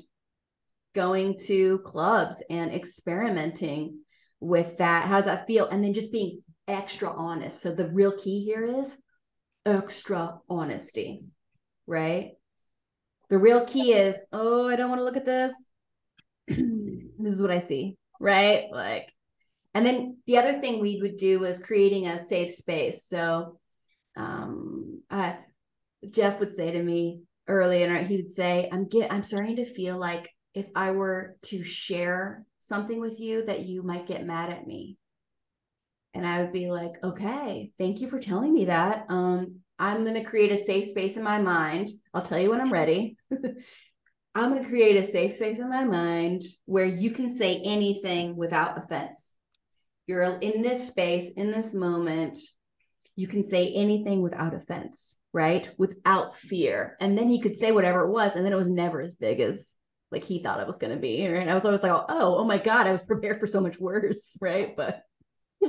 [0.96, 4.00] going to clubs and experimenting
[4.40, 5.06] with that.
[5.06, 5.68] How does that feel?
[5.68, 7.62] And then just being extra honest.
[7.62, 8.98] So the real key here is
[9.66, 11.28] extra honesty
[11.88, 12.32] right?
[13.30, 15.54] The real key is oh i don't want to look at this.
[17.20, 18.66] This is what i see right?
[18.72, 19.12] Like
[19.74, 23.06] and then the other thing we would do was creating a safe space.
[23.06, 23.60] So
[24.16, 25.34] um, uh,
[26.12, 29.98] Jeff would say to me earlier, he would say, "I'm get, I'm starting to feel
[29.98, 34.68] like if I were to share something with you, that you might get mad at
[34.68, 34.98] me."
[36.14, 39.06] And I would be like, "Okay, thank you for telling me that.
[39.10, 41.90] Um, I'm going to create a safe space in my mind.
[42.14, 43.18] I'll tell you when I'm ready."
[44.36, 48.36] I'm going to create a safe space in my mind where you can say anything
[48.36, 49.36] without offense
[50.08, 52.38] you're in this space in this moment
[53.16, 58.06] you can say anything without offense right without fear and then he could say whatever
[58.06, 59.74] it was and then it was never as big as
[60.12, 62.44] like he thought it was going to be right i was always like oh oh
[62.44, 65.02] my god i was prepared for so much worse right but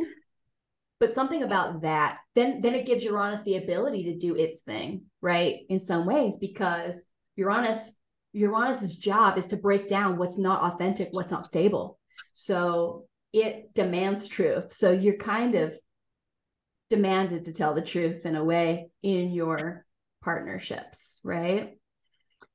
[1.01, 5.03] but something about that then then it gives uranus the ability to do its thing
[5.21, 7.05] right in some ways because
[7.37, 7.93] uranus
[8.33, 11.99] uranus's job is to break down what's not authentic what's not stable
[12.33, 14.73] so it demands truth.
[14.73, 15.75] So you're kind of
[16.91, 19.85] demanded to tell the truth in a way in your
[20.23, 21.78] partnerships, right?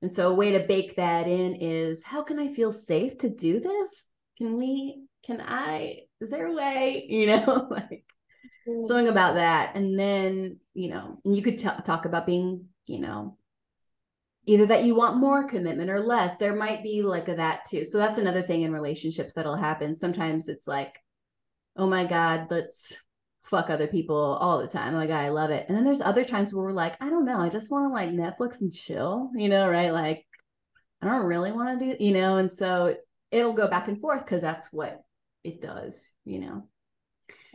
[0.04, 3.30] And so a way to bake that in is how can I feel safe to
[3.30, 4.10] do this?
[4.38, 8.06] Can we, can I, is there a way, you know, like
[8.68, 8.84] mm.
[8.84, 9.76] something about that.
[9.76, 13.38] And then, you know, and you could t- talk about being, you know,
[14.46, 16.38] either that you want more commitment or less.
[16.38, 17.84] There might be like a that too.
[17.84, 19.98] So that's another thing in relationships that'll happen.
[19.98, 21.00] Sometimes it's like
[21.76, 22.98] oh my god let's
[23.44, 25.66] fuck other people all the time like i love it.
[25.68, 27.94] And then there's other times where we're like i don't know i just want to
[27.94, 29.92] like netflix and chill you know right?
[29.94, 30.26] Like
[31.02, 32.38] i don't really want to do you know?
[32.38, 32.96] And so
[33.32, 35.02] it'll go back and forth because that's what
[35.44, 36.68] it does you know?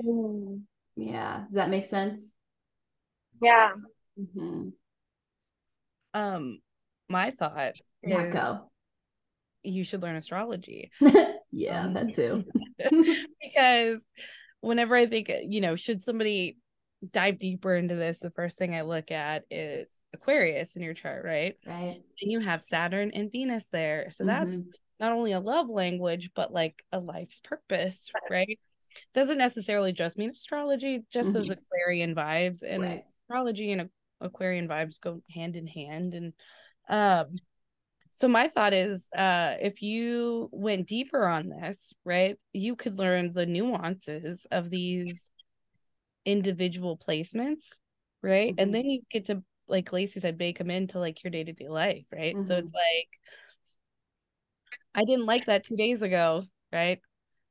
[0.04, 0.62] Mm,
[0.96, 2.34] yeah does that make sense?
[3.40, 3.70] Yeah.
[4.18, 4.68] mm-hmm.
[6.14, 6.58] Um,
[7.08, 8.68] my thought yeah is go
[9.62, 10.90] you should learn astrology.
[11.50, 12.44] Yeah Um, that too.
[13.40, 14.00] because
[14.60, 16.58] whenever I think, you know, should somebody
[17.12, 21.24] dive deeper into this, the first thing I look at is Aquarius in your chart,
[21.24, 21.56] right?
[21.66, 24.10] right And you have Saturn and Venus there.
[24.10, 24.66] So that's Mhm.
[24.98, 28.58] not only a love language, but like a life's purpose, right?
[29.14, 32.62] Doesn't necessarily just mean astrology, just those Aquarian vibes.
[32.62, 33.04] And Right.
[33.22, 33.90] astrology and
[34.20, 36.14] Aquarian vibes go hand in hand.
[36.14, 36.32] And
[36.88, 37.36] um,
[38.18, 43.32] so my thought is uh if you went deeper on this, right, you could learn
[43.32, 45.20] the nuances of these
[46.24, 47.64] individual placements,
[48.22, 48.54] right?
[48.54, 48.54] Mhm.
[48.58, 52.06] And then you get to like Lacey said, bake them into like your day-to-day life,
[52.12, 52.42] right?
[52.42, 52.72] So it's Mhm.
[52.74, 53.08] like
[54.94, 57.00] I didn't like that two days ago, right?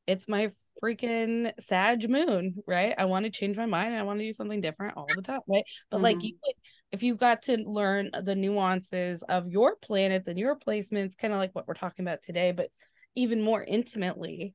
[0.05, 0.51] It's my
[0.83, 2.93] freaking Sag moon, right?
[2.97, 5.21] I want to change my mind and I want to do something different all the
[5.21, 5.63] time, right?
[5.89, 6.23] But like Mhm.
[6.23, 6.55] you would
[6.91, 11.39] if you got to learn the nuances of your planets and your placements, kind of
[11.39, 12.69] like what we're talking about today, but
[13.15, 14.53] even more intimately,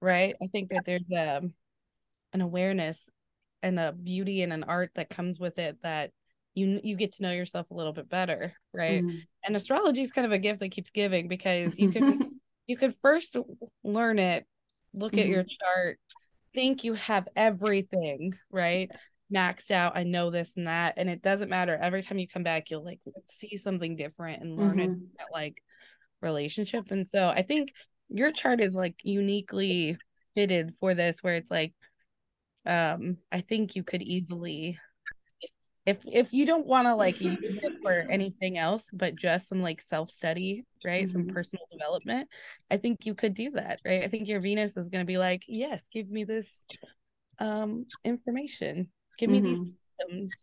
[0.00, 0.34] right?
[0.42, 1.52] I think that there's um
[2.32, 3.10] an awareness
[3.62, 6.10] and a beauty and an art that comes with it that
[6.54, 9.20] you you get to know yourself a little bit better right mm.
[9.44, 12.94] and astrology is kind of a gift that keeps giving because you can you could
[13.00, 13.36] first
[13.84, 14.46] learn it
[14.92, 15.20] look mm-hmm.
[15.20, 15.98] at your chart
[16.54, 18.90] think you have everything right
[19.32, 22.42] maxed out i know this and that and it doesn't matter every time you come
[22.42, 24.92] back you'll like see something different and learn mm-hmm.
[24.92, 25.54] it like
[26.20, 27.72] relationship and so i think
[28.08, 29.96] your chart is like uniquely
[30.34, 31.72] fitted for this where it's like
[32.66, 34.78] um i think you could easily
[35.84, 39.60] if if you don't want to like use it for anything else but just some
[39.60, 41.10] like self-study right mm-hmm.
[41.10, 42.28] some personal development
[42.70, 45.18] i think you could do that right i think your venus is going to be
[45.18, 46.64] like yes give me this
[47.38, 49.46] um information give me mm-hmm.
[49.46, 50.34] these systems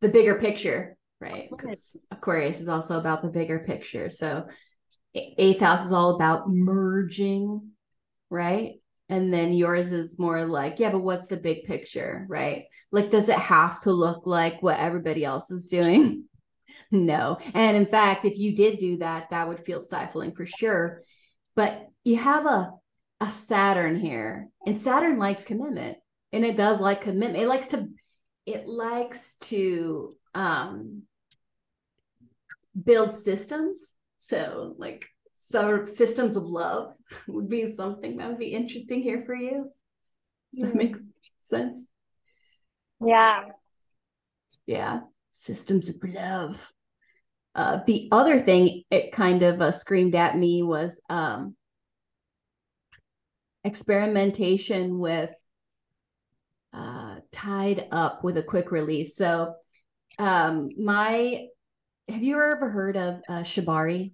[0.00, 1.48] the bigger picture right?
[1.50, 4.10] Because aquarius is also about the bigger picture.
[4.10, 4.46] So
[5.14, 7.70] eighth house is all about merging
[8.30, 8.72] right?
[9.08, 12.64] And then yours is more like yeah but what's the big picture right?
[12.90, 16.24] Like does it have to look like what everybody else is doing?
[16.90, 17.38] No.
[17.54, 21.02] And in fact if you did do that that would feel stifling for sure.
[21.54, 22.72] But you have a
[23.20, 25.98] a saturn here and saturn likes commitment
[26.34, 27.88] and it does like commitment it likes to
[28.46, 31.02] it likes to um
[32.84, 36.96] build systems so like so systems of love
[37.28, 39.70] would be something that would be interesting here for you.
[40.54, 40.96] Does that make
[41.40, 41.88] sense?
[43.04, 43.44] Yeah.
[44.66, 45.00] Yeah.
[45.32, 46.72] Systems of love.
[47.54, 51.56] Uh, the other thing it kind of uh, screamed at me was um,
[53.62, 55.34] experimentation with
[56.74, 59.16] uh, tied up with a quick release.
[59.16, 59.54] So,
[60.18, 61.46] um, my
[62.08, 64.12] have you ever heard of uh, Shibari?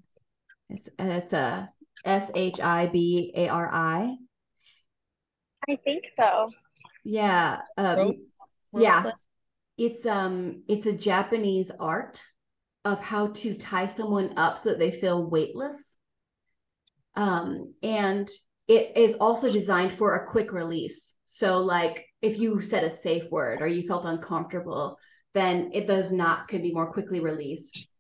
[0.69, 1.67] It's it's a
[2.05, 4.17] S H I B A R I.
[5.69, 6.49] I think so.
[7.05, 7.61] Yeah.
[7.77, 8.17] Um, rope,
[8.73, 9.11] rope yeah.
[9.77, 12.23] It's um it's a Japanese art
[12.85, 15.99] of how to tie someone up so that they feel weightless.
[17.17, 18.29] Um and
[18.69, 21.17] it is also designed for a quick release.
[21.25, 24.99] So like if you said a safe word or you felt uncomfortable,
[25.33, 27.99] then it, those knots can be more quickly released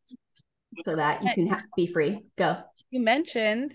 [0.83, 2.21] so that you can ha- be free.
[2.37, 2.59] Go.
[2.91, 3.75] You mentioned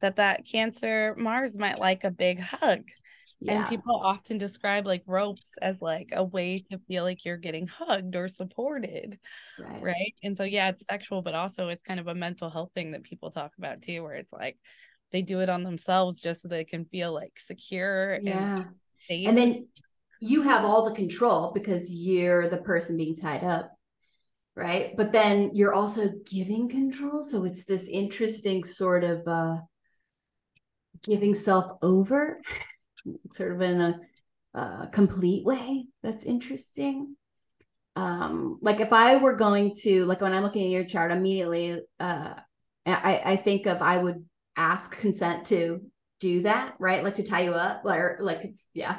[0.00, 2.82] that that Cancer Mars might like a big hug.
[3.42, 3.60] Yeah.
[3.60, 7.66] And people often describe like ropes as like a way to feel like you're getting
[7.66, 9.18] hugged or supported.
[9.58, 9.82] Right.
[9.82, 10.14] right.
[10.22, 13.02] And so, yeah, it's sexual, but also it's kind of a mental health thing that
[13.02, 14.58] people talk about too, where it's like
[15.10, 18.18] they do it on themselves just so they can feel like secure.
[18.20, 18.56] Yeah.
[18.56, 18.66] And,
[19.28, 19.66] and then
[20.20, 23.72] you have all the control because you're the person being tied up
[24.56, 24.96] right?
[24.96, 27.22] But then you're also giving control.
[27.22, 29.56] So it's this interesting sort of uh
[31.02, 32.40] giving self over
[33.32, 34.00] sort of in a
[34.52, 37.16] uh, complete way that's interesting.
[37.96, 41.80] Um like if i were going to like when i'm looking at your chart immediately
[41.98, 42.34] uh
[42.86, 44.24] i i think of i would
[44.56, 45.80] ask consent to
[46.20, 48.98] do that right like to tie you up like like yeah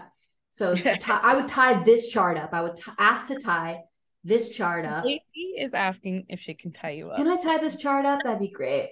[0.50, 3.80] so tie, i would tie this chart up i would t- ask to tie
[4.24, 5.04] this chart up.
[5.06, 7.18] Lacey is asking if she can tie you up.
[7.18, 8.22] Can I tie this chart up?
[8.24, 8.90] That'd be great.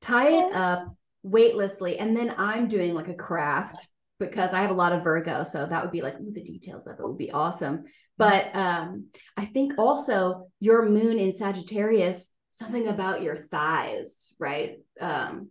[0.00, 0.78] Tie it up
[1.22, 1.98] weightlessly.
[1.98, 3.88] And then I'm doing like a craft
[4.20, 5.44] because I have a lot of Virgo.
[5.44, 7.84] So that would be like, ooh, the details of it would be awesome.
[8.16, 14.78] But um, I think also your moon in Sagittarius, something about your thighs, right?
[15.00, 15.50] Um,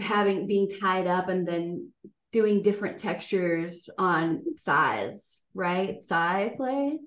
[0.00, 1.90] having being tied up and then
[2.32, 6.04] doing different textures on thighs, right?
[6.06, 6.98] Thigh play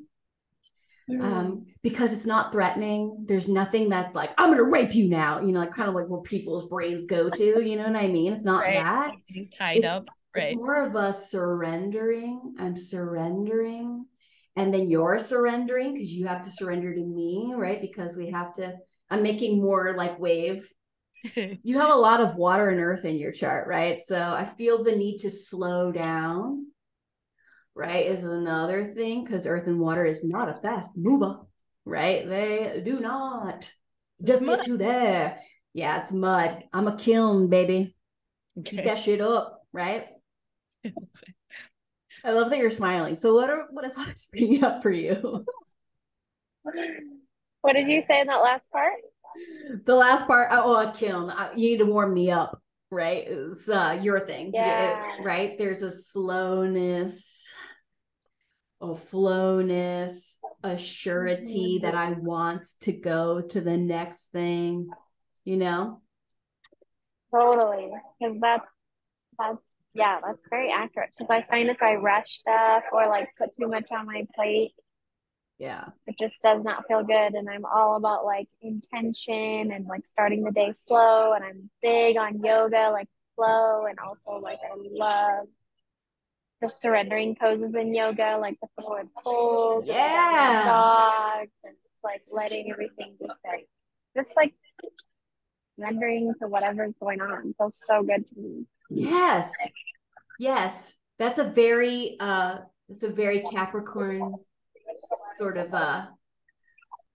[1.10, 3.26] um, because it's not threatening.
[3.28, 6.08] There's nothing that's like, I'm to rape you now, you know, like kind of like
[6.08, 8.34] where people's brains go to, you know what I mean?
[8.34, 8.84] It's not right.
[8.84, 9.12] that.
[9.58, 10.08] tied it's, up.
[10.36, 10.50] Right.
[10.50, 12.56] It's more of a surrendering.
[12.60, 14.06] I'm surrendering.
[14.56, 17.82] And then you're surrendering because you have to surrender to me, right?
[17.82, 18.74] Because we have to,
[19.10, 20.72] I'm making more like wave.
[21.64, 24.00] you have a lot of water and earth in your chart, right?
[24.00, 26.68] So I feel the need to slow down
[27.76, 31.40] right, is another thing because earth and water is not a fast mover,
[31.84, 32.28] right?
[32.28, 33.70] They do not
[34.24, 35.40] just get you there.
[35.74, 36.64] Yeah, it's mud.
[36.72, 37.96] I'm a kiln, baby.
[38.58, 38.78] Okay.
[38.78, 40.08] Keep that shit up, right?
[42.24, 43.18] I love that you're smiling.
[43.18, 45.46] So what are what is Hawks bringing up for you?
[47.62, 48.94] What did you say in that last part?
[49.86, 51.32] The last part, oh, a kiln.
[51.56, 52.62] You need to warm me up,
[52.92, 53.28] right?
[53.28, 55.18] Is uh, your thing, yeah.
[55.24, 55.58] right?
[55.58, 57.46] There's a slowness
[58.82, 61.86] a flowness, a surety mm-hmm.
[61.86, 64.90] that I want to go to the next thing,
[65.44, 66.02] you know?
[67.34, 67.92] Totally.
[68.20, 68.68] Because that's
[69.38, 69.58] that's
[69.94, 71.10] yeah, that's very accurate.
[71.18, 74.74] Because I find if I rush stuff or like put too much on my plate,
[75.58, 77.34] yeah, it just does not feel good.
[77.34, 81.34] And I'm all about like intention and like starting the day slow.
[81.34, 85.48] And I'm big on yoga, like flow, and also like I love
[86.62, 92.72] the surrendering poses in yoga, like the forward fold, yeah, dogs, and it's like letting
[92.72, 93.68] everything be like
[94.16, 94.54] just like
[95.78, 97.50] surrendering to whatever's going on.
[97.50, 98.66] It feels so good to me.
[98.90, 99.52] Yes.
[100.40, 100.94] Yes.
[101.18, 104.36] That's a very uh it's a very Capricorn
[105.38, 106.10] sort of a,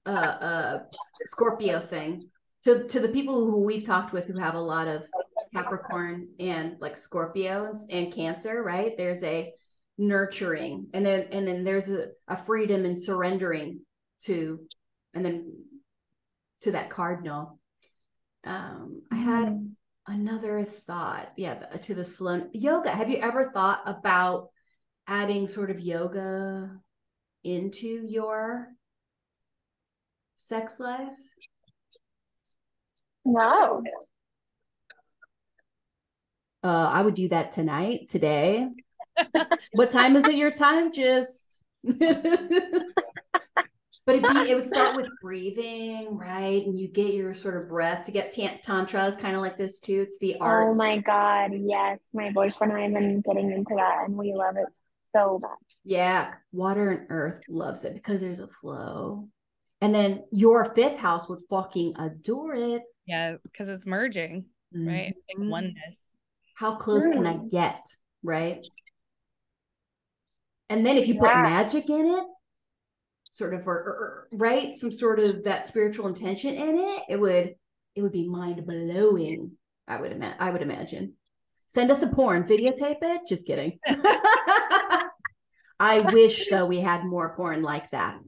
[0.06, 0.78] uh uh
[1.26, 2.28] Scorpio thing.
[2.64, 5.06] To to the people who we've talked with who have a lot of
[5.54, 8.96] Capricorn and like Scorpios and Cancer, right?
[8.96, 9.52] There's a
[9.98, 13.80] nurturing and then and then there's a, a freedom and surrendering
[14.20, 14.60] to
[15.14, 15.52] and then
[16.62, 17.58] to that cardinal.
[18.44, 19.70] Um I had mm
[20.06, 24.48] another thought yeah to the slow yoga have you ever thought about
[25.06, 26.70] adding sort of yoga
[27.44, 28.68] into your
[30.36, 31.12] sex life?
[33.24, 33.82] No.
[36.62, 38.68] Uh i would do that tonight today.
[39.74, 40.92] What time is it your time?
[40.92, 41.96] Just but
[44.08, 46.64] it be it would start with breathing right?
[46.64, 49.56] And you get your sort of breath to get t- tantra is kind of like
[49.56, 50.00] this too.
[50.02, 50.68] It's the art.
[50.68, 52.00] Oh my god yes.
[52.12, 54.66] My boyfriend and i have been getting into that and we love it
[55.14, 55.52] so much.
[55.84, 59.28] Yeah water and earth loves it because there's a flow.
[59.80, 62.82] And then your fifth house would fucking adore it.
[63.06, 64.88] Yeah because it's merging mm-hmm.
[64.88, 65.14] right?
[65.36, 66.04] Like oneness.
[66.54, 67.12] How close mm.
[67.12, 67.84] can i get
[68.22, 68.64] right?
[70.68, 71.20] And then if you yeah.
[71.20, 72.24] put magic in it
[73.32, 74.72] sort of or, or, right?
[74.72, 77.54] Some sort of that spiritual intention in it it would
[77.94, 79.52] it would be mind blowing
[79.88, 81.14] i would imagine i would imagine.
[81.66, 83.22] Send us a porn videotape it?
[83.28, 83.78] Just kidding
[85.80, 88.18] i wish though we had more porn like that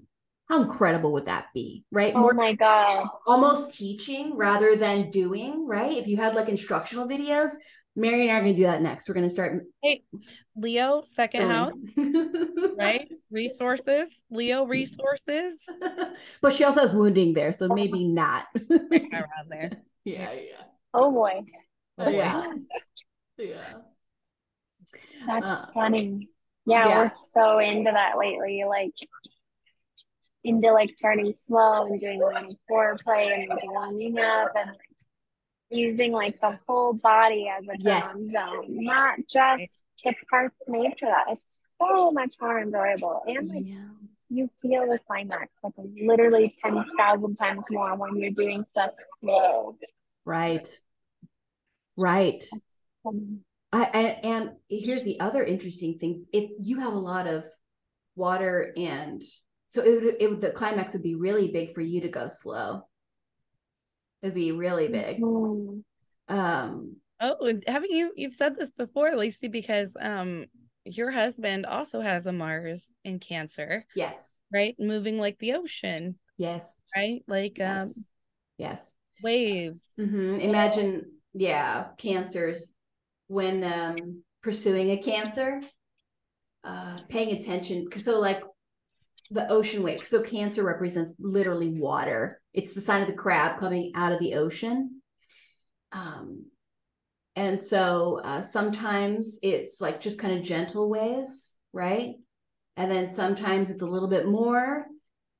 [0.49, 5.67] how incredible would that be right oh more, my god almost teaching rather than doing
[5.67, 7.53] right if you had like instructional videos
[7.95, 9.09] Mary and I are going to do that next.
[9.09, 9.65] We're going to start.
[9.83, 10.03] Hey,
[10.57, 11.75] Leo, second house,
[12.79, 13.07] right?
[13.31, 15.61] Resources, Leo resources.
[16.41, 18.47] but she also has wounding there, so maybe not.
[18.71, 19.71] around there.
[20.05, 20.65] Yeah, yeah.
[20.93, 21.43] Oh boy.
[21.97, 22.53] Oh, yeah.
[23.39, 23.75] yeah.
[25.29, 26.29] That's uh, funny.
[26.65, 28.65] Yeah, yeah, we're so into that lately.
[28.69, 28.95] Like
[30.45, 34.71] into like starting slow and doing like foreplay and like warming up and
[35.71, 38.13] using like the whole body as a yes.
[38.31, 41.25] zone, not just the parts made for that.
[41.31, 43.23] It's so much more enjoyable.
[43.27, 43.79] And like yes.
[44.29, 48.91] you feel the climax like literally 10,000 times more when you're doing stuff
[49.21, 49.77] slow.
[50.25, 50.69] Right.
[51.97, 52.45] Right.
[53.73, 56.27] I, and, and here's the other interesting thing.
[56.33, 57.45] If you have a lot of
[58.17, 59.23] water and
[59.69, 62.29] so it would, it would, the climax would be really big for you to go
[62.29, 62.83] slow
[64.23, 65.21] It'd be really big.
[65.21, 66.35] Mm-hmm.
[66.35, 70.47] Um, oh, and haven't you you've said this before, Lacey, because um
[70.85, 73.85] your husband also has a Mars in Cancer.
[73.95, 74.39] Yes.
[74.53, 74.77] Right?
[74.79, 76.19] Moving like the ocean.
[76.39, 76.81] Yes.
[76.97, 77.25] Right?
[77.27, 77.83] Like yes.
[77.83, 77.89] um
[78.59, 78.95] yes.
[79.23, 79.89] Waves.
[79.99, 80.41] Mm-hmm.
[80.41, 82.73] Imagine, yeah, cancers
[83.29, 85.61] when um pursuing a cancer,
[86.65, 87.89] uh paying attention.
[87.97, 88.43] So like
[89.33, 90.07] the ocean wave.
[90.07, 92.41] So Cancer represents literally water.
[92.53, 95.01] It's the sign of the crab coming out of the ocean.
[95.91, 96.47] Um,
[97.35, 102.15] and so uh, sometimes it's like just kind of gentle waves, right?
[102.77, 104.87] And then sometimes it's a little bit more,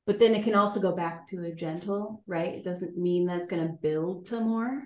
[0.07, 2.55] but then it can also go back to a gentle, right?
[2.55, 4.83] It doesn't mean that's going to build to more.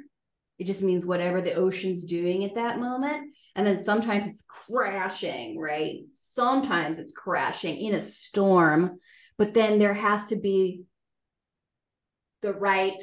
[0.58, 3.34] It just means whatever the ocean's doing at that moment.
[3.54, 6.00] And then sometimes it's crashing, right?
[6.12, 8.98] Sometimes it's crashing in a storm,
[9.38, 10.82] but then there has to be
[12.42, 13.00] the right,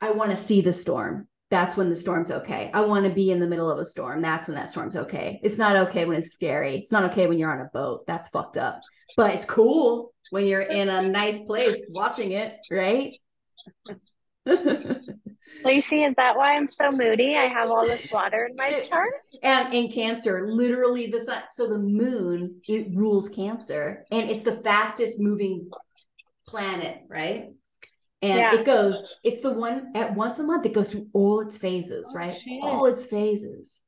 [0.00, 1.28] I want to see the storm.
[1.48, 2.70] That's when the storm's okay.
[2.74, 4.20] I want to be in the middle of a storm.
[4.20, 5.38] That's when that storm's okay.
[5.42, 6.76] It's not okay when it's scary.
[6.76, 8.04] It's not okay when you're on a boat.
[8.06, 8.80] That's fucked up.
[9.16, 13.14] But it's cool when you're in a nice place watching it, right?
[15.64, 17.36] Lacey, is that why I'm so moody?
[17.36, 19.14] I have all this water in my chart.
[19.42, 21.42] And in Cancer, literally the sun.
[21.50, 25.70] So the moon it rules Cancer, and it's the fastest moving
[26.46, 27.50] planet, right?
[28.22, 28.54] And yeah.
[28.54, 29.14] it goes.
[29.24, 30.66] It's the one at once a month.
[30.66, 32.38] It goes through all its phases, oh, right?
[32.42, 32.62] Shit.
[32.62, 33.82] All its phases.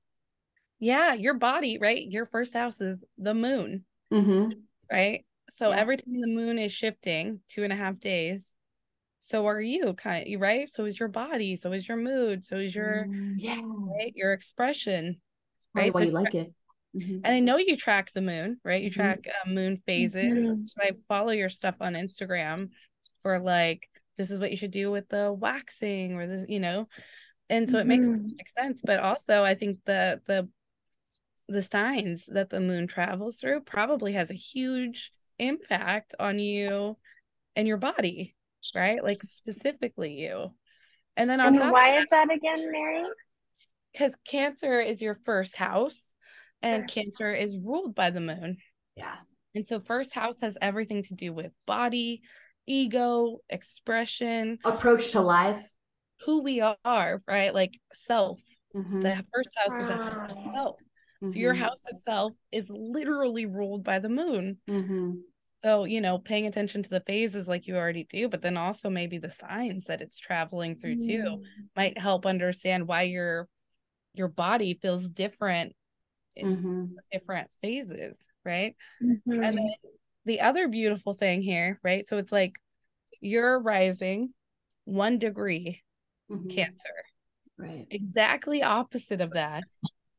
[0.80, 2.04] Yeah, your body, right?
[2.09, 4.50] Your first house is the moon, mm-hmm.
[4.90, 5.24] right?
[5.56, 5.76] So yeah.
[5.76, 8.46] every time the moon is shifting two and a half days,
[9.20, 12.56] so are you kind of, right so is your body so is your mood so
[12.56, 13.60] is your mm, yeah
[13.98, 15.20] right your expression
[15.74, 16.52] right why so you like it
[16.96, 17.18] mm-hmm.
[17.24, 19.00] and i know you track the moon right you mm-hmm.
[19.00, 20.62] track uh, moon phases mm-hmm.
[20.80, 22.68] i follow your stuff on instagram
[23.22, 26.84] for like this is what you should do with the waxing or this you know
[27.50, 28.26] and so it makes, mm-hmm.
[28.36, 30.48] makes sense but also i think the the
[31.48, 36.96] the signs that the moon travels through probably has a huge impact on you
[37.56, 38.34] and your body
[38.74, 39.02] right?
[39.02, 40.52] Like specifically you.
[41.16, 43.04] And then on and why is that again mary?
[43.92, 46.00] Because cancer is your first house
[46.62, 48.58] and cancer is ruled by the moon.
[48.96, 49.16] Yeah.
[49.54, 52.22] And so first house has everything to do with body
[52.66, 55.66] ego expression approach to life.
[56.26, 57.54] who we are right?
[57.54, 58.40] Like self.
[58.76, 59.00] Mm-hmm.
[59.00, 60.76] the first house is self.
[61.20, 61.40] So mm-hmm.
[61.40, 64.58] your house of self is literally ruled by the moon.
[64.68, 65.12] Mm-hmm.
[65.64, 68.88] So, you know, paying attention to the phases like you already do, but then also
[68.88, 71.06] maybe the signs that it's traveling through mm.
[71.06, 71.42] too
[71.74, 73.48] might help understand why your
[74.14, 75.74] your body feels different
[76.40, 76.86] mm-hmm.
[77.11, 78.76] different phases, right?
[79.02, 79.32] Mm-hmm.
[79.32, 79.70] And then
[80.26, 82.06] the other beautiful thing here, right?
[82.06, 82.54] So it's like
[83.20, 84.32] you're rising
[84.84, 85.82] one degree
[86.30, 86.50] mm-hmm.
[86.50, 86.94] cancer.
[87.59, 87.86] Right.
[87.90, 89.64] Exactly opposite of that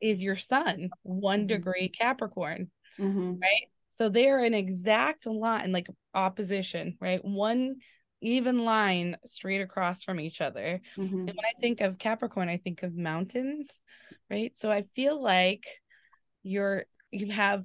[0.02, 1.46] is your sun, one mm-hmm.
[1.46, 2.70] degree Capricorn.
[2.98, 3.38] Mm-hmm.
[3.40, 7.24] Right so they're an exact line, like opposition, right?
[7.24, 7.76] One
[8.22, 10.80] even line straight across from each other.
[10.96, 11.18] Mm-hmm.
[11.18, 13.68] And when I think of Capricorn, I think of mountains,
[14.30, 14.56] right?
[14.56, 15.64] So I feel like
[16.42, 17.64] you're you have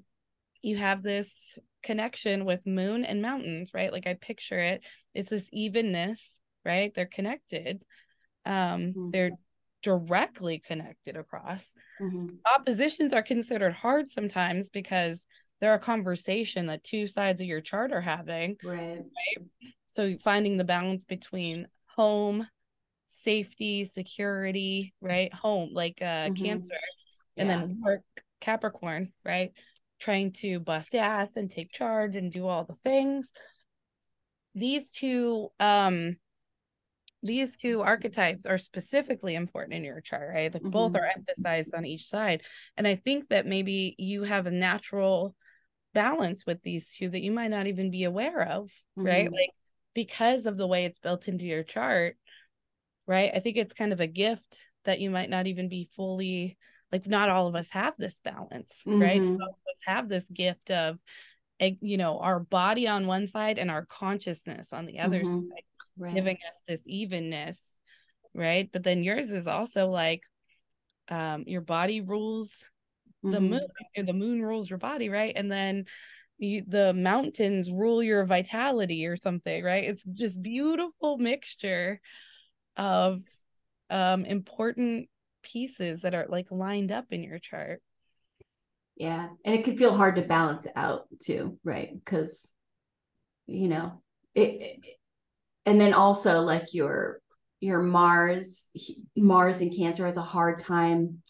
[0.61, 3.91] you have this connection with moon and mountains, right?
[3.91, 4.81] Like I picture it.
[5.13, 6.93] It's this evenness, right?
[6.93, 7.83] They're connected.
[8.45, 9.11] Um, mm-hmm.
[9.11, 9.31] they're
[9.83, 11.67] directly connected across.
[12.01, 12.35] Mm-hmm.
[12.53, 15.25] Oppositions are considered hard sometimes because
[15.61, 18.57] they're a conversation that two sides of your chart are having.
[18.63, 18.99] Right.
[18.99, 19.73] right?
[19.87, 22.47] So finding the balance between home,
[23.07, 25.33] safety, security, right?
[25.33, 26.43] Home, like uh mm-hmm.
[26.43, 26.75] cancer,
[27.37, 27.59] and yeah.
[27.59, 28.01] then work
[28.41, 29.51] Capricorn, right?
[29.99, 33.31] Trying to bust ass and take charge and do all the things.
[34.53, 36.17] These two um
[37.23, 40.53] these two archetypes are specifically important in your chart, right?
[40.53, 40.71] Like mm-hmm.
[40.71, 42.43] both are emphasized on each side.
[42.77, 45.35] And I think that maybe you have a natural
[45.93, 49.05] balance with these two that you might not even be aware of, mm-hmm.
[49.05, 49.31] right?
[49.31, 49.49] Like
[49.93, 52.17] because of the way it's built into your chart,
[53.07, 53.31] right?
[53.33, 56.57] I think it's kind of a gift that you might not even be fully
[56.91, 59.01] like not all of us have this balance, mm-hmm.
[59.01, 59.21] right?
[59.21, 60.99] All of us have this gift of
[61.59, 65.49] you know our body on one side and our consciousness on the other mm-hmm.
[65.49, 65.63] side
[65.97, 66.13] right.
[66.15, 67.79] giving us this evenness
[68.33, 70.21] right but then yours is also like
[71.09, 72.51] um your body rules
[73.23, 73.51] the mm-hmm.
[73.51, 75.85] moon the moon rules your body right and then
[76.37, 82.01] you, the mountains rule your vitality or something right it's just beautiful mixture
[82.75, 83.21] of
[83.89, 85.07] um important
[85.41, 87.81] pieces that are like lined up in your chart
[88.95, 89.27] yeah.
[89.43, 91.89] And it can feel hard to balance out too, right?
[91.93, 92.51] Because,
[93.47, 94.01] you know,
[94.33, 94.85] it, it,
[95.65, 97.21] and then also like your
[97.59, 98.69] your Mars
[99.15, 101.21] Mars and Cancer has a hard time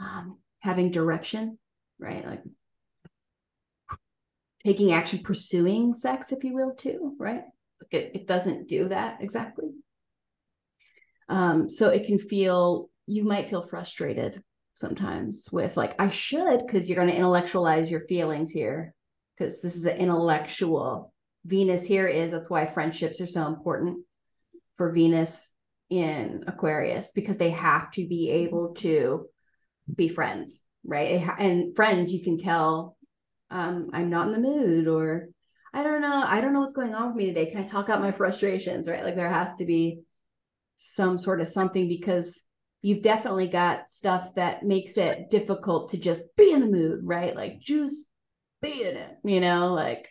[0.00, 1.58] um, having direction,
[1.98, 2.26] right?
[2.26, 2.42] Like
[4.64, 7.42] taking action, pursuing sex, if you will, too, right?
[7.82, 9.70] Like it, it doesn't do that exactly.
[11.28, 14.42] Um, so it can feel you might feel frustrated
[14.78, 18.94] sometimes with like I should because you're going to intellectualize your feelings here
[19.36, 21.12] because this is an intellectual
[21.44, 24.04] Venus here is that's why friendships are so important
[24.76, 25.50] for Venus
[25.90, 29.26] in Aquarius because they have to be able to
[29.92, 31.26] be friends, right?
[31.38, 32.96] And friends, you can tell
[33.50, 35.28] um, I'm not in the mood or
[35.72, 37.46] I don't know, I don't know what's going on with me today.
[37.46, 39.02] Can I talk out my frustrations, right?
[39.02, 40.00] Like there has to be
[40.76, 42.44] some sort of something because
[42.82, 47.34] you've definitely got stuff that makes it difficult to just be in the mood, right?
[47.34, 48.06] Like just
[48.62, 50.08] be in it, you know, like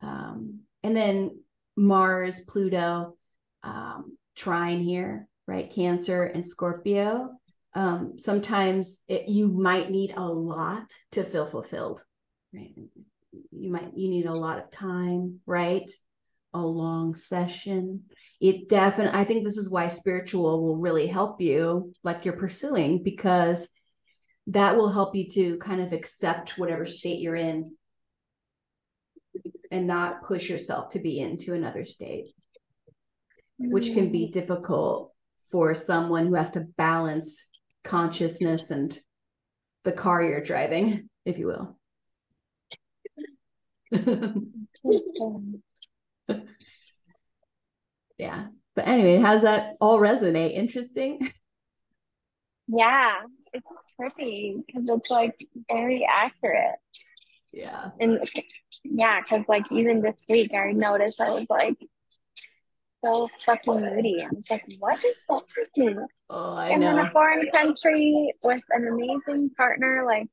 [0.00, 1.40] um and then
[1.76, 3.16] Mars, Pluto,
[3.62, 5.70] um, trine here, right?
[5.70, 7.30] Cancer and Scorpio.
[7.74, 12.02] Um, sometimes it, you might need a lot to feel fulfilled,
[12.52, 12.74] right?
[13.52, 15.88] You might you need a lot of time, right?
[16.54, 18.04] a long session.
[18.40, 23.02] It definitely, I think this is why spiritual will really help you, like you're pursuing,
[23.02, 23.68] because
[24.48, 27.76] that will help you to kind of accept whatever state you're in
[29.70, 32.30] and not push yourself to be into another state,
[33.58, 35.12] which can be difficult
[35.50, 37.44] for someone who has to balance
[37.82, 38.98] consciousness and
[39.84, 41.78] the car you're driving, if you will.
[48.18, 48.46] yeah.
[48.74, 50.54] But anyway, how's that all resonate?
[50.54, 51.30] Interesting.
[52.70, 53.22] Yeah,
[53.54, 53.66] it's
[53.98, 55.34] trippy because it's like
[55.70, 56.76] very accurate.
[57.50, 57.92] Yeah.
[57.98, 58.28] And
[58.84, 61.78] yeah, because like even this week, I noticed I was like
[63.02, 64.22] so fucking moody.
[64.22, 65.96] I was like, what is wrong with me?
[66.28, 66.90] Oh, I I'm know.
[66.90, 70.28] in a foreign country with an amazing partner, like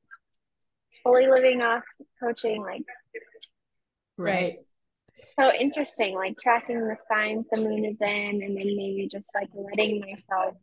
[1.02, 1.84] fully living off
[2.22, 2.82] coaching, like
[4.18, 4.58] Right.
[5.38, 8.08] So interesting, like tracking the signs the moon is in,
[8.42, 10.54] and then maybe just like letting myself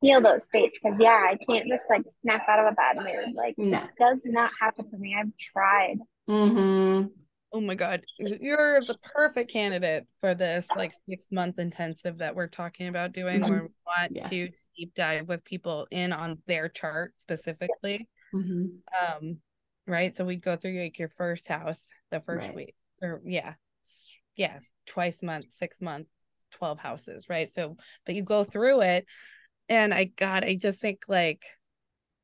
[0.00, 0.78] feel those states.
[0.82, 3.34] Because yeah, I can't just like snap out of a bad mood.
[3.34, 3.78] Like No.
[3.78, 5.16] it does not happen for me.
[5.18, 5.98] I've tried.
[6.28, 7.06] Mm-hmm.
[7.52, 8.02] Oh my God.
[8.18, 13.40] You're the perfect candidate for this like six month intensive that we're talking about doing,
[13.42, 14.28] where we want Yeah.
[14.28, 18.08] to deep dive with people in on their chart specifically.
[18.32, 18.66] Mm-hmm.
[19.24, 19.38] Um,
[19.88, 20.16] right.
[20.16, 22.56] So we'd go through like your first house the first Right.
[22.56, 23.54] week, or yeah,
[24.36, 26.06] yeah, twice a month, six month,
[26.52, 27.48] 12 houses, right?
[27.48, 27.76] So,
[28.06, 29.06] but you go through it,
[29.68, 31.44] and I, God, I just think like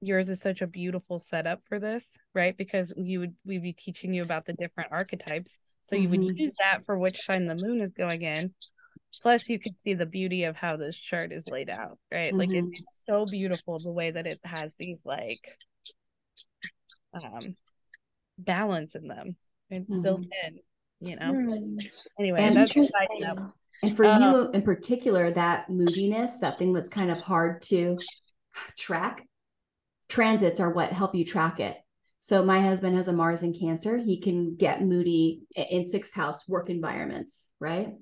[0.00, 2.56] yours is such a beautiful setup for this, right?
[2.56, 5.58] Because you would we'd be teaching you about the different archetypes.
[5.84, 6.10] So you Mhm.
[6.10, 8.54] would use that for which sign the moon is going in.
[9.22, 12.34] Plus, you could see the beauty of how this chart is laid out, right?
[12.36, 12.72] Like it- Mhm.
[12.72, 15.58] it's so beautiful the way that it has these like
[17.14, 17.56] um
[18.38, 19.36] balance in them
[19.70, 20.60] and built in,
[21.00, 21.32] you know.
[21.32, 21.78] Hmm.
[22.18, 23.52] Anyway, And that's a side Interesting.
[23.82, 27.98] And for Uh, you in particular, that moodiness, that thing that's kind of hard to
[28.78, 29.26] track,
[30.08, 31.76] transits are what help you track it.
[32.20, 33.98] So my husband has a Mars in Cancer.
[33.98, 37.92] He can get moody in sixth house work environments, right?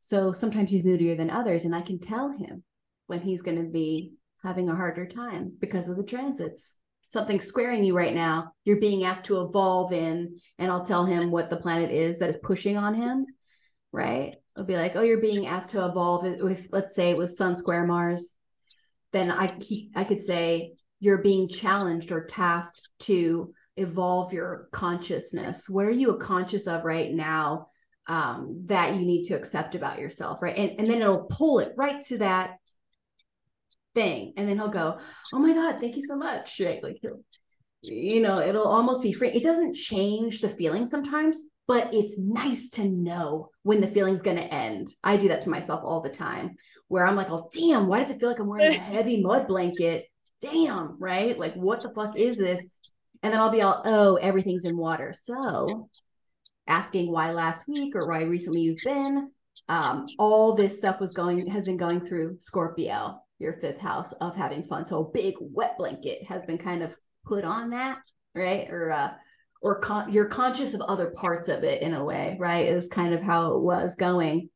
[0.00, 2.64] So sometimes he's moodier than others, and I can tell him
[3.06, 6.76] when he's going to be having a harder time because of the transits.
[7.12, 11.30] Something squaring you right now, you're being asked to evolve in, and I'll tell him
[11.30, 13.26] what the planet is that is pushing on him,
[13.92, 14.36] right?
[14.56, 16.24] It'll be like, oh, you're being asked to evolve.
[16.24, 18.32] If let's say it was Sun square Mars,
[19.12, 19.58] then I
[19.94, 25.68] I could say you're being challenged or tasked to evolve your consciousness.
[25.68, 27.68] What are you conscious of right now
[28.06, 30.56] um, that you need to accept about yourself, right?
[30.56, 32.56] And and then it'll pull it right to that
[33.94, 34.98] thing, and then he'll go,
[35.32, 36.82] "Oh my God, thank you so much!" Right?
[36.82, 37.22] Like he'll,
[37.82, 39.30] you know, it'll almost be free.
[39.30, 44.36] It doesn't change the feeling sometimes, but it's nice to know when the feeling's going
[44.36, 44.88] to end.
[45.02, 46.56] I do that to myself all the time,
[46.88, 49.46] where I'm like, "Oh damn, why does it feel like I'm wearing a heavy mud
[49.46, 50.06] blanket?"
[50.40, 51.38] Damn, right?
[51.38, 52.66] Like, what the fuck is this?
[53.22, 55.12] And then I'll be all, oh, everything's in water.
[55.16, 55.88] So
[56.66, 59.30] asking why last week or why recently you've been,
[59.68, 64.36] um, all this stuff was going, has been going through Scorpio, your fifth house of
[64.36, 64.86] having fun.
[64.86, 66.94] So a big wet blanket has been kind of
[67.26, 67.98] put on that,
[68.34, 68.68] right?
[68.70, 69.10] Or, uh,
[69.60, 72.66] or con- you're conscious of other parts of it in a way, right?
[72.66, 74.48] Is kind of how it was going.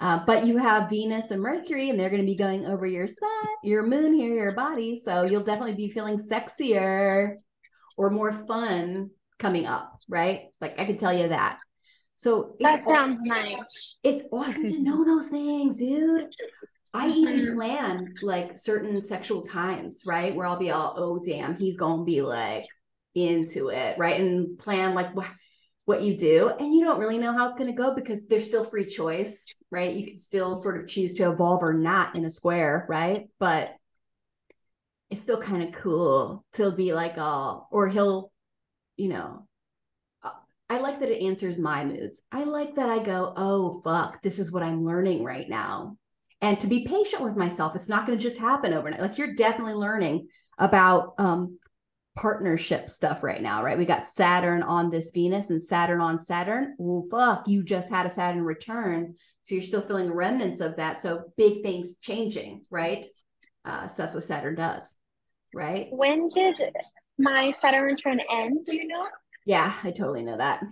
[0.00, 3.06] Uh, but you have Venus and Mercury, and they're going to be going over your
[3.06, 4.96] sun, your moon here, your body.
[4.96, 7.36] So you'll definitely be feeling sexier
[7.96, 10.46] or more fun coming up, right?
[10.60, 11.58] Like I could tell you that.
[12.16, 13.98] So it's That sounds nice.
[14.02, 16.34] it's awesome to know those things, dude.
[16.94, 20.34] I even plan like certain sexual times, right?
[20.34, 22.66] Where I'll be all, oh damn, he's gonna be like
[23.16, 24.20] into it, right?
[24.20, 25.28] And plan like what
[25.86, 26.48] what you do.
[26.48, 29.92] And you don't really know how it's gonna go because there's still free choice, right?
[29.92, 33.28] You can still sort of choose to evolve or not in a square, right?
[33.40, 33.70] But
[35.10, 38.32] it's still kind of cool to be like, oh, or he'll,
[38.96, 39.46] you know,
[40.22, 40.30] uh,
[40.70, 42.22] I like that it answers my moods.
[42.32, 45.96] I like that I go, oh, fuck, this is what I'm learning right now.
[46.44, 49.00] And to be patient with myself, it's not going to just happen overnight.
[49.00, 50.28] Like you're definitely learning
[50.58, 51.58] about um,
[52.16, 53.78] partnership stuff right now, right?
[53.78, 56.74] We got Saturn on this Venus and Saturn on Saturn.
[56.76, 59.14] Well, fuck, you just had a Saturn return.
[59.40, 61.00] So you're still feeling remnants of that.
[61.00, 63.06] So big things changing, right?
[63.64, 64.94] Uh, so that's what Saturn does,
[65.54, 65.86] right?
[65.92, 66.60] When did
[67.16, 68.66] my Saturn return end?
[68.66, 69.06] Do you know?
[69.46, 70.62] Yeah, I totally know that.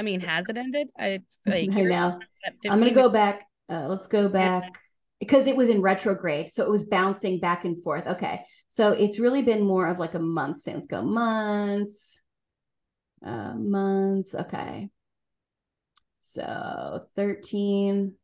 [0.00, 0.90] I mean, has it ended?
[0.98, 2.18] I, like, I know.
[2.66, 3.44] I'm gonna go back.
[3.68, 4.78] Uh, let's go back
[5.20, 8.06] because it was in retrograde, so it was bouncing back and forth.
[8.06, 8.40] Okay,
[8.70, 10.62] so it's really been more of like a month.
[10.66, 12.22] Let's go months,
[13.22, 14.34] uh, months.
[14.34, 14.88] Okay,
[16.22, 18.14] so thirteen.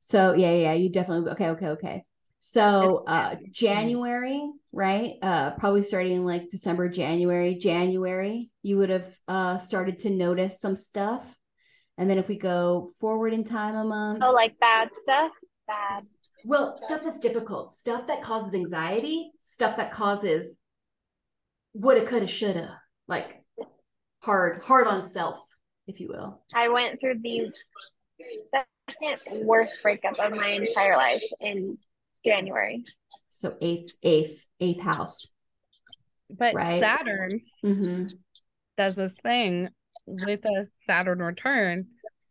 [0.00, 2.02] So yeah, yeah, you definitely okay, okay, okay.
[2.46, 5.14] So uh January, right?
[5.22, 10.76] Uh probably starting like December, January, January, you would have uh started to notice some
[10.76, 11.24] stuff.
[11.96, 15.32] And then if we go forward in time a month, Oh, like bad stuff?
[15.66, 16.04] Bad.
[16.44, 20.58] well, stuff that's difficult, stuff that causes anxiety, stuff that causes
[21.72, 22.78] woulda, coulda, shoulda,
[23.08, 23.42] like
[24.20, 25.40] hard, hard on self,
[25.86, 26.42] if you will.
[26.52, 27.50] I went through the
[28.54, 31.78] second worst breakup of my entire life in
[32.24, 32.84] January.
[33.28, 35.30] So eighth, eighth, eighth house.
[36.30, 36.80] But Right.
[36.80, 38.06] Saturn Mm-hmm.
[38.76, 39.68] does this thing
[40.06, 41.86] with a Saturn return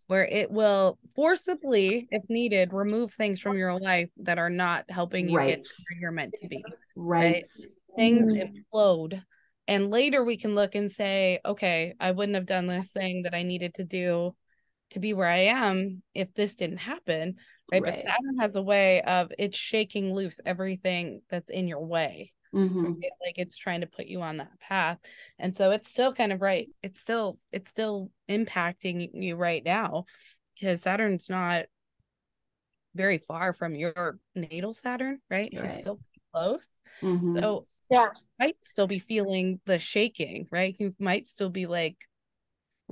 [0.08, 5.30] where it will forcibly, if needed, remove things from your life that are not helping
[5.30, 5.48] you Right.
[5.48, 6.64] get where you're meant to be.
[6.96, 7.48] Right.
[7.96, 8.64] Things Mhm.
[8.74, 9.24] implode.
[9.68, 13.34] And later we can look and say, okay, I wouldn't have done this thing that
[13.34, 14.36] I needed to do
[14.89, 17.38] to be where I am if this didn't happen.
[17.72, 17.84] Right.
[17.84, 22.32] But Saturn has a way of it's shaking loose everything that's in your way.
[22.53, 22.86] Mm-hmm.
[22.86, 23.11] right?
[23.26, 24.99] like it's trying to put you on that path
[25.39, 30.05] and so it's still kind of right it's still it's still impacting you right now
[30.53, 31.66] because saturn's not
[32.93, 35.82] very far from your natal saturn right, It's Right.
[35.82, 35.99] still
[36.32, 36.68] close
[37.01, 37.34] Mm-hmm.
[37.34, 38.09] so Yeah.
[38.39, 41.97] might still be feeling the shaking right you might still be like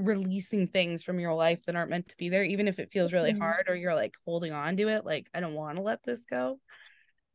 [0.02, 3.14] releasing things from your life that aren't meant to be there even if it feels
[3.14, 3.40] really Mhm.
[3.40, 6.26] hard or you're like holding on to it like i don't want to let this
[6.26, 6.60] go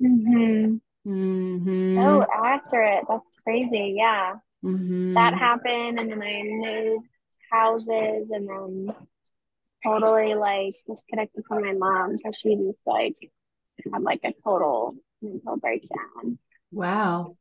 [0.03, 0.77] Mm-hmm.
[1.11, 1.97] Mm-hmm.
[1.99, 3.05] So accurate.
[3.09, 3.95] That's crazy.
[3.97, 4.35] Yeah.
[4.64, 5.14] mm-hmm.
[5.14, 5.99] That happened.
[5.99, 7.07] And then I moved
[7.51, 8.95] houses and then
[9.85, 12.17] totally like disconnected from my mom.
[12.17, 13.17] So she just like
[13.93, 16.39] had like a total mental breakdown.
[16.73, 17.37] Wow.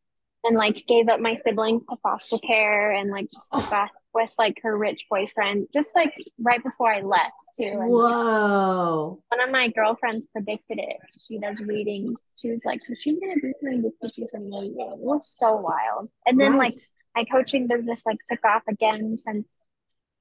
[0.45, 4.29] And like gave up my siblings to foster care and like just took off with
[4.37, 7.63] like her rich boyfriend just like right before I left too.
[7.63, 9.21] And Whoa.
[9.27, 10.97] one of my girlfriends predicted it.
[11.17, 12.33] She does readings.
[12.37, 14.75] She was like, she's gonna do something to keep you leaving.
[14.79, 16.09] It was so wild.
[16.25, 16.75] And then like
[17.15, 19.67] my coaching business like took off again since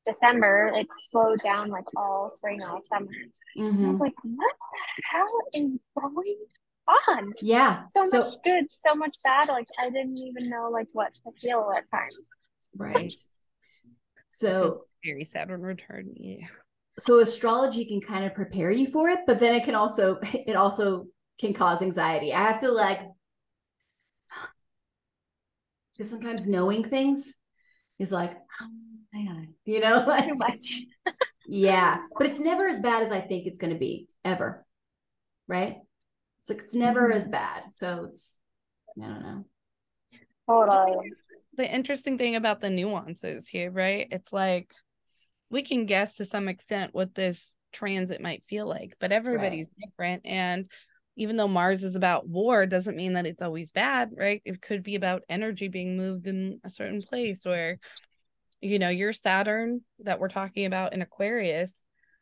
[0.06, 0.72] December.
[0.74, 3.10] It slowed down like all spring, all summer.
[3.56, 3.88] And I mm-hmm.
[3.88, 4.54] was like, what
[4.96, 6.36] the hell is going
[6.88, 7.32] on?
[7.40, 7.82] Yeah.
[7.88, 9.48] So much good, so much bad.
[9.48, 12.30] Like I didn't even know like what to feel at times.
[12.76, 13.12] right.
[14.28, 16.46] So very saturn return yeah
[16.98, 20.56] so astrology can kind of prepare you for it, but then it can also it
[20.56, 21.06] also
[21.38, 22.32] can cause anxiety.
[22.32, 23.00] I have to like
[25.92, 27.34] because sometimes knowing things
[27.98, 28.66] is like, oh
[29.12, 30.82] my god, you know, like Too much.
[31.46, 34.64] yeah, but it's never as bad as I think it's going to be ever,
[35.48, 35.78] right?
[36.44, 37.70] It's like it's never as bad.
[37.70, 38.38] So it's
[39.02, 39.44] I don't know.
[40.46, 41.10] Totally.
[41.56, 44.06] the interesting thing about the nuances here, right?
[44.10, 44.74] It's like
[45.48, 50.26] we can guess to some extent what this transit might feel like, but everybody's different.
[50.26, 50.68] And
[51.16, 54.42] even though Mars is about war, doesn't mean that it's always bad, right?
[54.44, 57.78] It could be about energy being moved in a certain place where,
[58.60, 61.72] you know, your Saturn that we're talking about in Aquarius,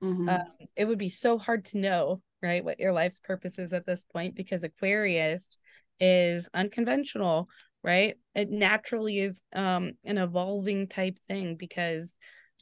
[0.01, 0.29] Mhm.
[0.29, 3.87] um, it would be so hard to know, right, what your life's purpose is at
[3.87, 5.59] this point because Aquarius
[6.01, 7.49] is unconventional,
[7.83, 8.17] right?
[8.35, 12.17] It naturally is um an evolving type thing because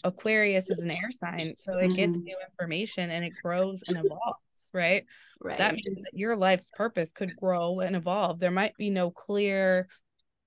[0.04, 2.24] Aquarius is an air sign, so it gets Mhm.
[2.24, 5.04] new information and it grows and evolves, right?
[5.40, 5.58] right.
[5.58, 8.40] That means that your life's purpose could grow and evolve.
[8.40, 9.88] There might be no clear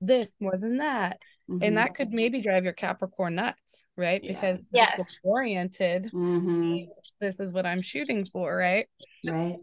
[0.02, 1.20] this more than that.
[1.50, 1.60] Mhm.
[1.62, 4.24] And that could maybe drive your Capricorn nuts, right?
[4.24, 4.34] Yeah.
[4.34, 5.06] Because Yes.
[5.24, 6.88] oriented, Mhm.
[7.20, 8.88] this is what I'm shooting for, right?
[9.26, 9.58] right.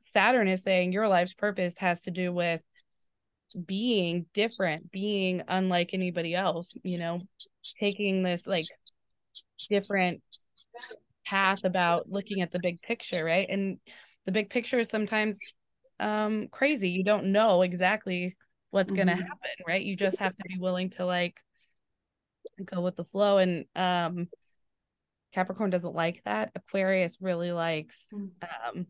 [0.00, 2.62] Saturn is saying your life's purpose has to do with
[3.66, 7.20] being different, being unlike anybody else, you know,
[7.78, 8.66] taking this like
[9.68, 10.22] different
[11.26, 13.46] path about looking at the big picture, right?
[13.48, 13.78] And
[14.24, 15.38] the big picture is sometimes
[15.98, 16.90] um crazy.
[16.90, 18.36] You don't know exactly
[18.70, 19.82] what's going to happen, right?
[19.82, 21.40] You just have to be willing to like
[22.64, 24.28] go with the flow and um
[25.32, 26.50] Capricorn doesn't like that.
[26.54, 28.30] Aquarius really likes Mm.
[28.42, 28.86] um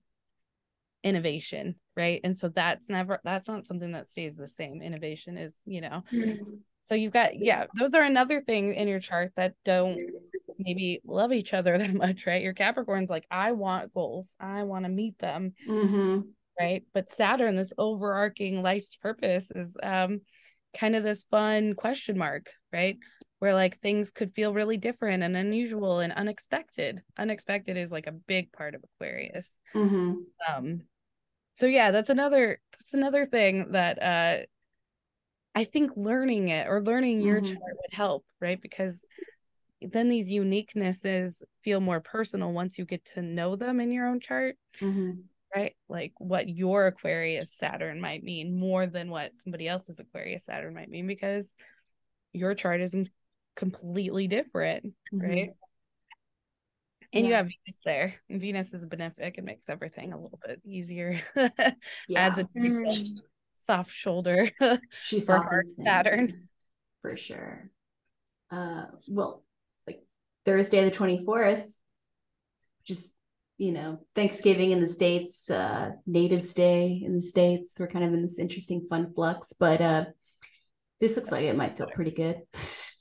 [1.02, 2.20] innovation, right?
[2.24, 4.82] And so that's never that's not something that stays the same.
[4.82, 6.04] Innovation is, you know.
[6.82, 9.98] So you've got yeah, those are another thing in your chart that don't
[10.58, 12.42] maybe love each other that much, right?
[12.42, 14.34] Your Capricorn's like, I want goals.
[14.38, 16.24] I want to meet them, Mhm.
[16.60, 16.84] Right?
[16.92, 20.20] But Saturn, this overarching life's purpose is um
[20.78, 22.98] kind of this fun question mark, right?
[23.38, 27.02] Where like things could feel really different and unusual and unexpected.
[27.18, 29.58] Unexpected is like a big part of Aquarius.
[29.74, 30.24] Mhm.
[30.46, 30.82] Um
[31.52, 34.44] so yeah, that's another that's another thing that uh
[35.54, 37.46] I think learning it or learning your Mhm.
[37.46, 38.60] chart would help, right?
[38.60, 39.04] Because
[39.80, 44.20] then these uniquenesses feel more personal once you get to know them in your own
[44.20, 45.24] chart, Mhm.
[45.54, 45.74] Right?
[45.88, 50.88] Like what your Aquarius Saturn might mean more than what somebody else's Aquarius Saturn might
[50.90, 51.54] mean because
[52.32, 52.94] your chart is
[53.56, 55.50] completely different, right?
[57.12, 58.14] And you have Venus there.
[58.28, 61.20] And Venus is benefic and makes everything a little bit easier.
[62.08, 62.20] Yeah.
[62.20, 63.18] Adds a nice Mm.
[63.54, 64.48] soft shoulder.
[65.02, 66.48] she softens Saturn.
[67.02, 67.70] for sure.
[68.50, 69.44] Uh, well,
[69.86, 70.02] like
[70.46, 71.76] Thursday the twenty fourth,
[72.84, 73.16] just
[73.60, 77.76] you know, Thanksgiving in the States, uh, Natives Day in the States.
[77.78, 80.04] We're kind of in this interesting fun flux, but uh,
[80.98, 82.40] this looks like it might feel pretty good.
[82.54, 82.94] this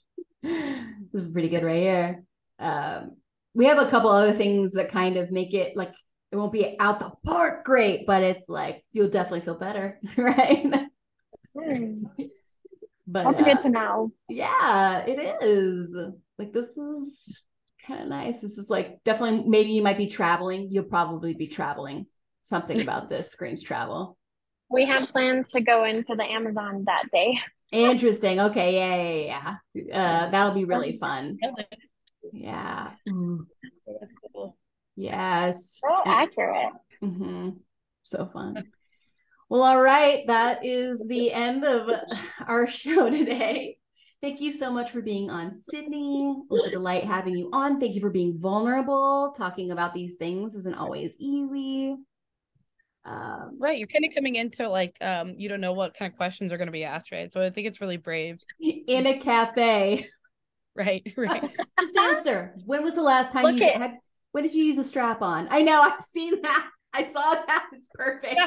[1.13, 2.23] is pretty good right here.
[2.59, 3.15] Um,
[3.53, 5.93] we have a couple other things that kind of make it like
[6.29, 10.65] it won't be out the park great, but it's like you'll definitely feel better, right?
[11.57, 11.95] Hmm.
[13.07, 14.11] But That's uh, good to know.
[14.27, 15.97] yeah, it is.
[16.37, 17.43] Like this is
[17.89, 18.39] kind of nice.
[18.39, 20.69] This is like definitely maybe you might be traveling.
[20.71, 22.05] You'll probably be traveling.
[22.43, 24.17] Something about this screams travel.
[24.69, 27.37] We have plans to go into the Amazon that day.
[27.71, 28.39] Interesting.
[28.39, 30.01] Okay, yeah, yeah, yeah.
[30.25, 31.37] Uh, that'll be really fun.
[32.31, 32.91] Yeah.
[33.09, 34.57] Ooh, That's cool.
[34.95, 35.79] Yes.
[35.83, 36.73] So accurate.
[37.01, 37.49] hmm
[38.03, 38.63] So fun.
[39.49, 40.25] Well, all right.
[40.27, 41.89] That is the end of
[42.47, 43.78] our show today.
[44.21, 46.31] Thank you so much for being on, Sydney.
[46.31, 47.79] It was a delight having you on.
[47.79, 49.33] Thank you for being vulnerable.
[49.37, 51.95] Talking about these things isn't always easy.
[53.05, 56.17] Um, Right, you're kind of coming into like um you don't know what kind of
[56.17, 57.31] questions are going to be asked, right?
[57.31, 58.43] So I think it's really brave.
[58.59, 60.05] in a cafe.
[60.75, 61.49] Right, right.
[61.79, 62.53] Just answer.
[62.65, 63.77] When was the last time Look you it.
[63.77, 63.93] had?
[64.33, 65.47] When did you use a strap on?
[65.49, 65.81] I know.
[65.81, 66.69] I've seen that.
[66.93, 67.67] I saw that.
[67.73, 68.39] It's perfect.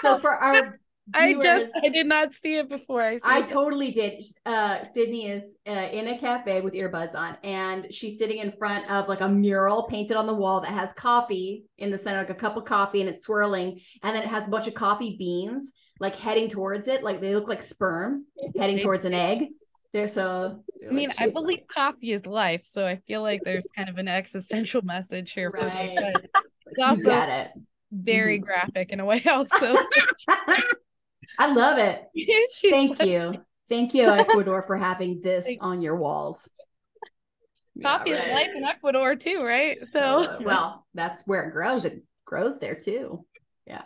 [0.00, 0.78] So for our
[1.14, 3.02] I just I did not see it before.
[3.02, 4.24] I, I totally did.
[4.46, 8.90] Uh, Sydney is uh, in a cafe with earbuds on, and she's sitting in front
[8.90, 12.30] of like a mural painted on the wall that has coffee in the center, like
[12.30, 15.16] a cup of coffee, and it's swirling, and then it has a bunch of coffee
[15.18, 18.24] beans like heading towards it, like they look like sperm
[18.58, 19.48] heading towards an egg.
[19.92, 20.62] They're so.
[20.88, 24.06] I mean, I believe coffee is life, so I feel like there's kind of an
[24.08, 25.68] existential message here for me.
[25.68, 25.96] Right.
[25.96, 26.24] But
[26.66, 27.50] it's you also got it.
[27.90, 28.42] very Mhm.
[28.44, 29.74] graphic in a way, also.
[31.38, 32.04] I love it.
[32.70, 33.34] Thank like, you.
[33.68, 36.48] Thank you, Ecuador, for having this Thank- on your walls.
[37.82, 39.80] Coffee Yeah, is life in Ecuador too, right?
[39.80, 41.84] Uh, So well, that's where it grows.
[41.84, 43.24] It grows there too.
[43.66, 43.82] Yeah.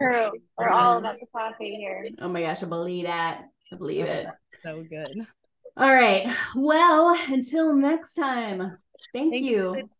[0.00, 0.30] True.
[0.56, 2.08] We're all about the coffee here.
[2.20, 3.44] Oh my gosh, I believe that.
[3.72, 4.26] I believe it.
[4.62, 5.26] so good.
[5.76, 6.26] All right.
[6.56, 8.78] Well, until next time.
[9.12, 9.90] Thank, Thank you, you.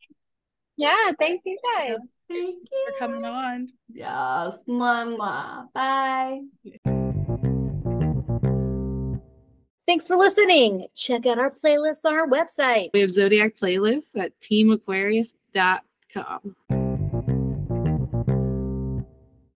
[0.77, 1.99] Yeah, thank you guys.
[2.29, 2.87] Thank you.
[2.89, 3.71] For coming on.
[3.93, 4.63] Yes.
[4.69, 5.73] Mwah, mwah.
[5.73, 6.43] Bye.
[9.87, 10.87] Thanks for listening.
[10.95, 12.91] Check out our playlists on our website.
[12.93, 16.78] We have Zodiac playlists at teamaquarius.com.